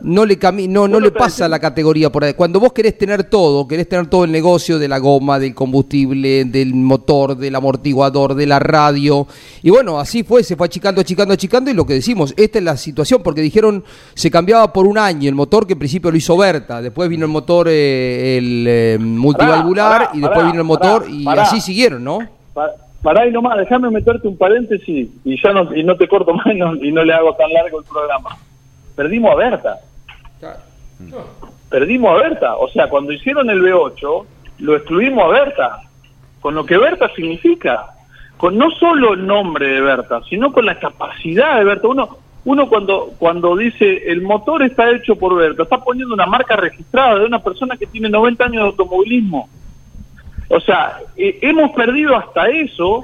[0.01, 2.35] no le, cami- no, no le pasa la categoría por ahí.
[2.35, 6.45] Cuando vos querés tener todo, querés tener todo el negocio de la goma, del combustible,
[6.45, 9.27] del motor, del amortiguador, de la radio.
[9.63, 11.71] Y bueno, así fue, se fue achicando, achicando, achicando.
[11.71, 15.27] Y lo que decimos, esta es la situación, porque dijeron se cambiaba por un año
[15.27, 16.81] el motor, que en principio lo hizo Berta.
[16.81, 21.41] Después vino el motor, eh, el eh, multivalvular, pará, y después vino el motor, pará,
[21.41, 22.19] y así siguieron, ¿no?
[22.53, 22.71] Pa-
[23.03, 26.47] Pará y nomás, déjame meterte un paréntesis y ya no, y no te corto más
[26.47, 28.35] y no, y no le hago tan largo el programa.
[28.95, 29.77] Perdimos a Berta.
[31.69, 32.55] Perdimos a Berta.
[32.57, 34.25] O sea, cuando hicieron el B8,
[34.59, 35.81] lo excluimos a Berta.
[36.39, 37.91] Con lo que Berta significa.
[38.37, 41.87] Con no solo el nombre de Berta, sino con la capacidad de Berta.
[41.87, 46.55] Uno, uno cuando, cuando dice el motor está hecho por Berta, está poniendo una marca
[46.55, 49.49] registrada de una persona que tiene 90 años de automovilismo.
[50.49, 53.03] O sea, eh, hemos perdido hasta eso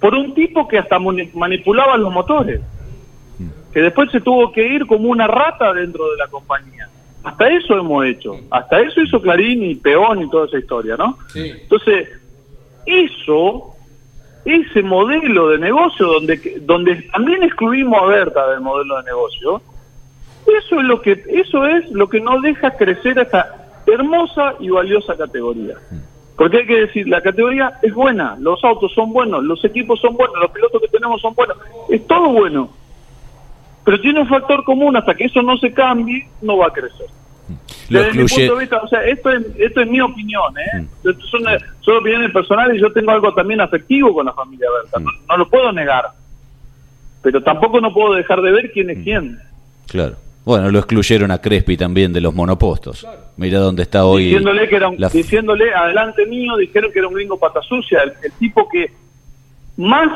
[0.00, 2.60] por un tipo que hasta mani- manipulaba los motores,
[3.72, 6.88] que después se tuvo que ir como una rata dentro de la compañía.
[7.24, 11.16] Hasta eso hemos hecho, hasta eso hizo Clarín y Peón y toda esa historia, ¿no?
[11.62, 12.08] Entonces,
[12.84, 13.75] eso,
[14.46, 19.60] ese modelo de negocio donde, donde también excluimos a Berta del modelo de negocio,
[20.46, 24.70] eso es lo que, eso es lo que no deja crecer a esta hermosa y
[24.70, 25.74] valiosa categoría.
[26.36, 30.16] Porque hay que decir, la categoría es buena, los autos son buenos, los equipos son
[30.16, 31.56] buenos, los pilotos que tenemos son buenos,
[31.88, 32.68] es todo bueno.
[33.84, 37.06] Pero tiene un factor común, hasta que eso no se cambie, no va a crecer.
[37.88, 40.86] Lo Desde mi punto de vista, o sea, esto es, esto es mi opinión, ¿eh?
[41.04, 41.42] Esto son,
[41.80, 45.36] son opiniones personales y yo tengo algo también afectivo con la familia Berta, no, no
[45.36, 46.04] lo puedo negar.
[47.22, 49.38] Pero tampoco no puedo dejar de ver quién es quién.
[49.88, 50.16] Claro.
[50.44, 53.04] Bueno, lo excluyeron a Crespi también de los monopostos.
[53.36, 54.24] Mira dónde está hoy.
[54.26, 58.00] diciéndole que era un- la- diciéndole adelante mío dijeron que era un gringo pata sucia
[58.04, 58.92] el, el tipo que
[59.76, 60.08] más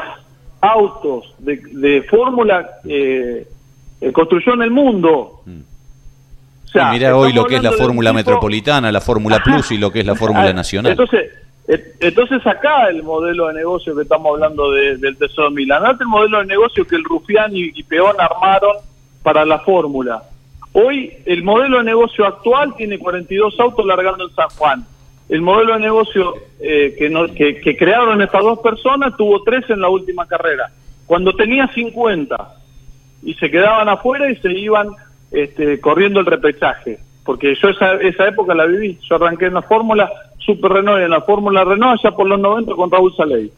[0.60, 3.46] autos de, de fórmula eh,
[4.00, 5.42] eh, construyó en el mundo
[6.70, 9.40] o sea, y mira hoy lo que es la de Fórmula tipo- Metropolitana, la Fórmula
[9.44, 10.92] Plus y lo que es la Fórmula Ah, Nacional.
[10.92, 11.30] Entonces,
[11.68, 16.06] eh, entonces acá el modelo de negocio que estamos hablando de- del Tesoro Milán, el
[16.06, 18.76] modelo de negocio que el Rufián y, y Peón armaron
[19.22, 20.22] para la Fórmula.
[20.72, 24.86] Hoy el modelo de negocio actual tiene 42 autos largando en San Juan.
[25.28, 29.68] El modelo de negocio eh, que, no- que, que crearon estas dos personas tuvo tres
[29.70, 30.70] en la última carrera.
[31.06, 32.54] Cuando tenía 50
[33.22, 34.88] y se quedaban afuera y se iban
[35.30, 36.98] este, corriendo el repechaje.
[37.24, 38.98] Porque yo esa, esa época la viví.
[39.08, 42.40] Yo arranqué en la Fórmula Super Renault y en la Fórmula Renault allá por los
[42.40, 43.52] 90 con Raúl Saley.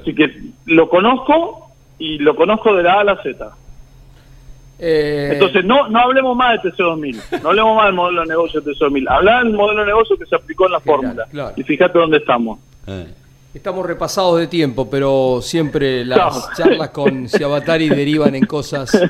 [0.00, 0.30] Así que
[0.66, 1.68] lo conozco
[1.98, 3.50] y lo conozco de la A a la Z.
[4.78, 8.60] Eh, Entonces, no no hablemos más de TC2000, no hablemos más del modelo de negocio
[8.60, 9.06] de TC2000.
[9.08, 11.26] Hablar del modelo de negocio que se aplicó en la fórmula.
[11.30, 11.54] claro.
[11.56, 12.58] Y fíjate dónde estamos.
[13.54, 18.90] Estamos repasados de tiempo, pero siempre las charlas con Ciabatari derivan en cosas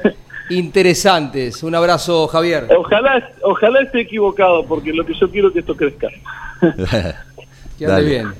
[0.51, 1.63] interesantes.
[1.63, 2.69] Un abrazo, Javier.
[2.77, 6.09] Ojalá, ojalá esté equivocado, porque lo que yo quiero es que esto crezca.
[7.79, 8.33] Que ande bien.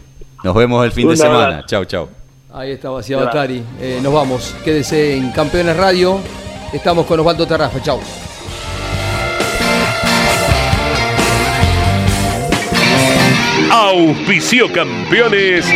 [0.43, 1.63] Nos vemos el fin de semana.
[1.67, 2.09] Chau, chau.
[2.53, 3.63] Ahí estaba Ciabatari.
[3.79, 4.57] Eh, nos vamos.
[4.65, 6.21] Quédese en Campeones Radio.
[6.73, 7.83] Estamos con Osvaldo Tarrafa.
[7.83, 8.01] Chau.
[13.71, 15.67] Auspicio campeones.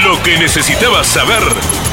[0.03, 1.41] Lo que necesitabas saber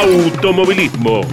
[0.00, 1.24] automovilismo.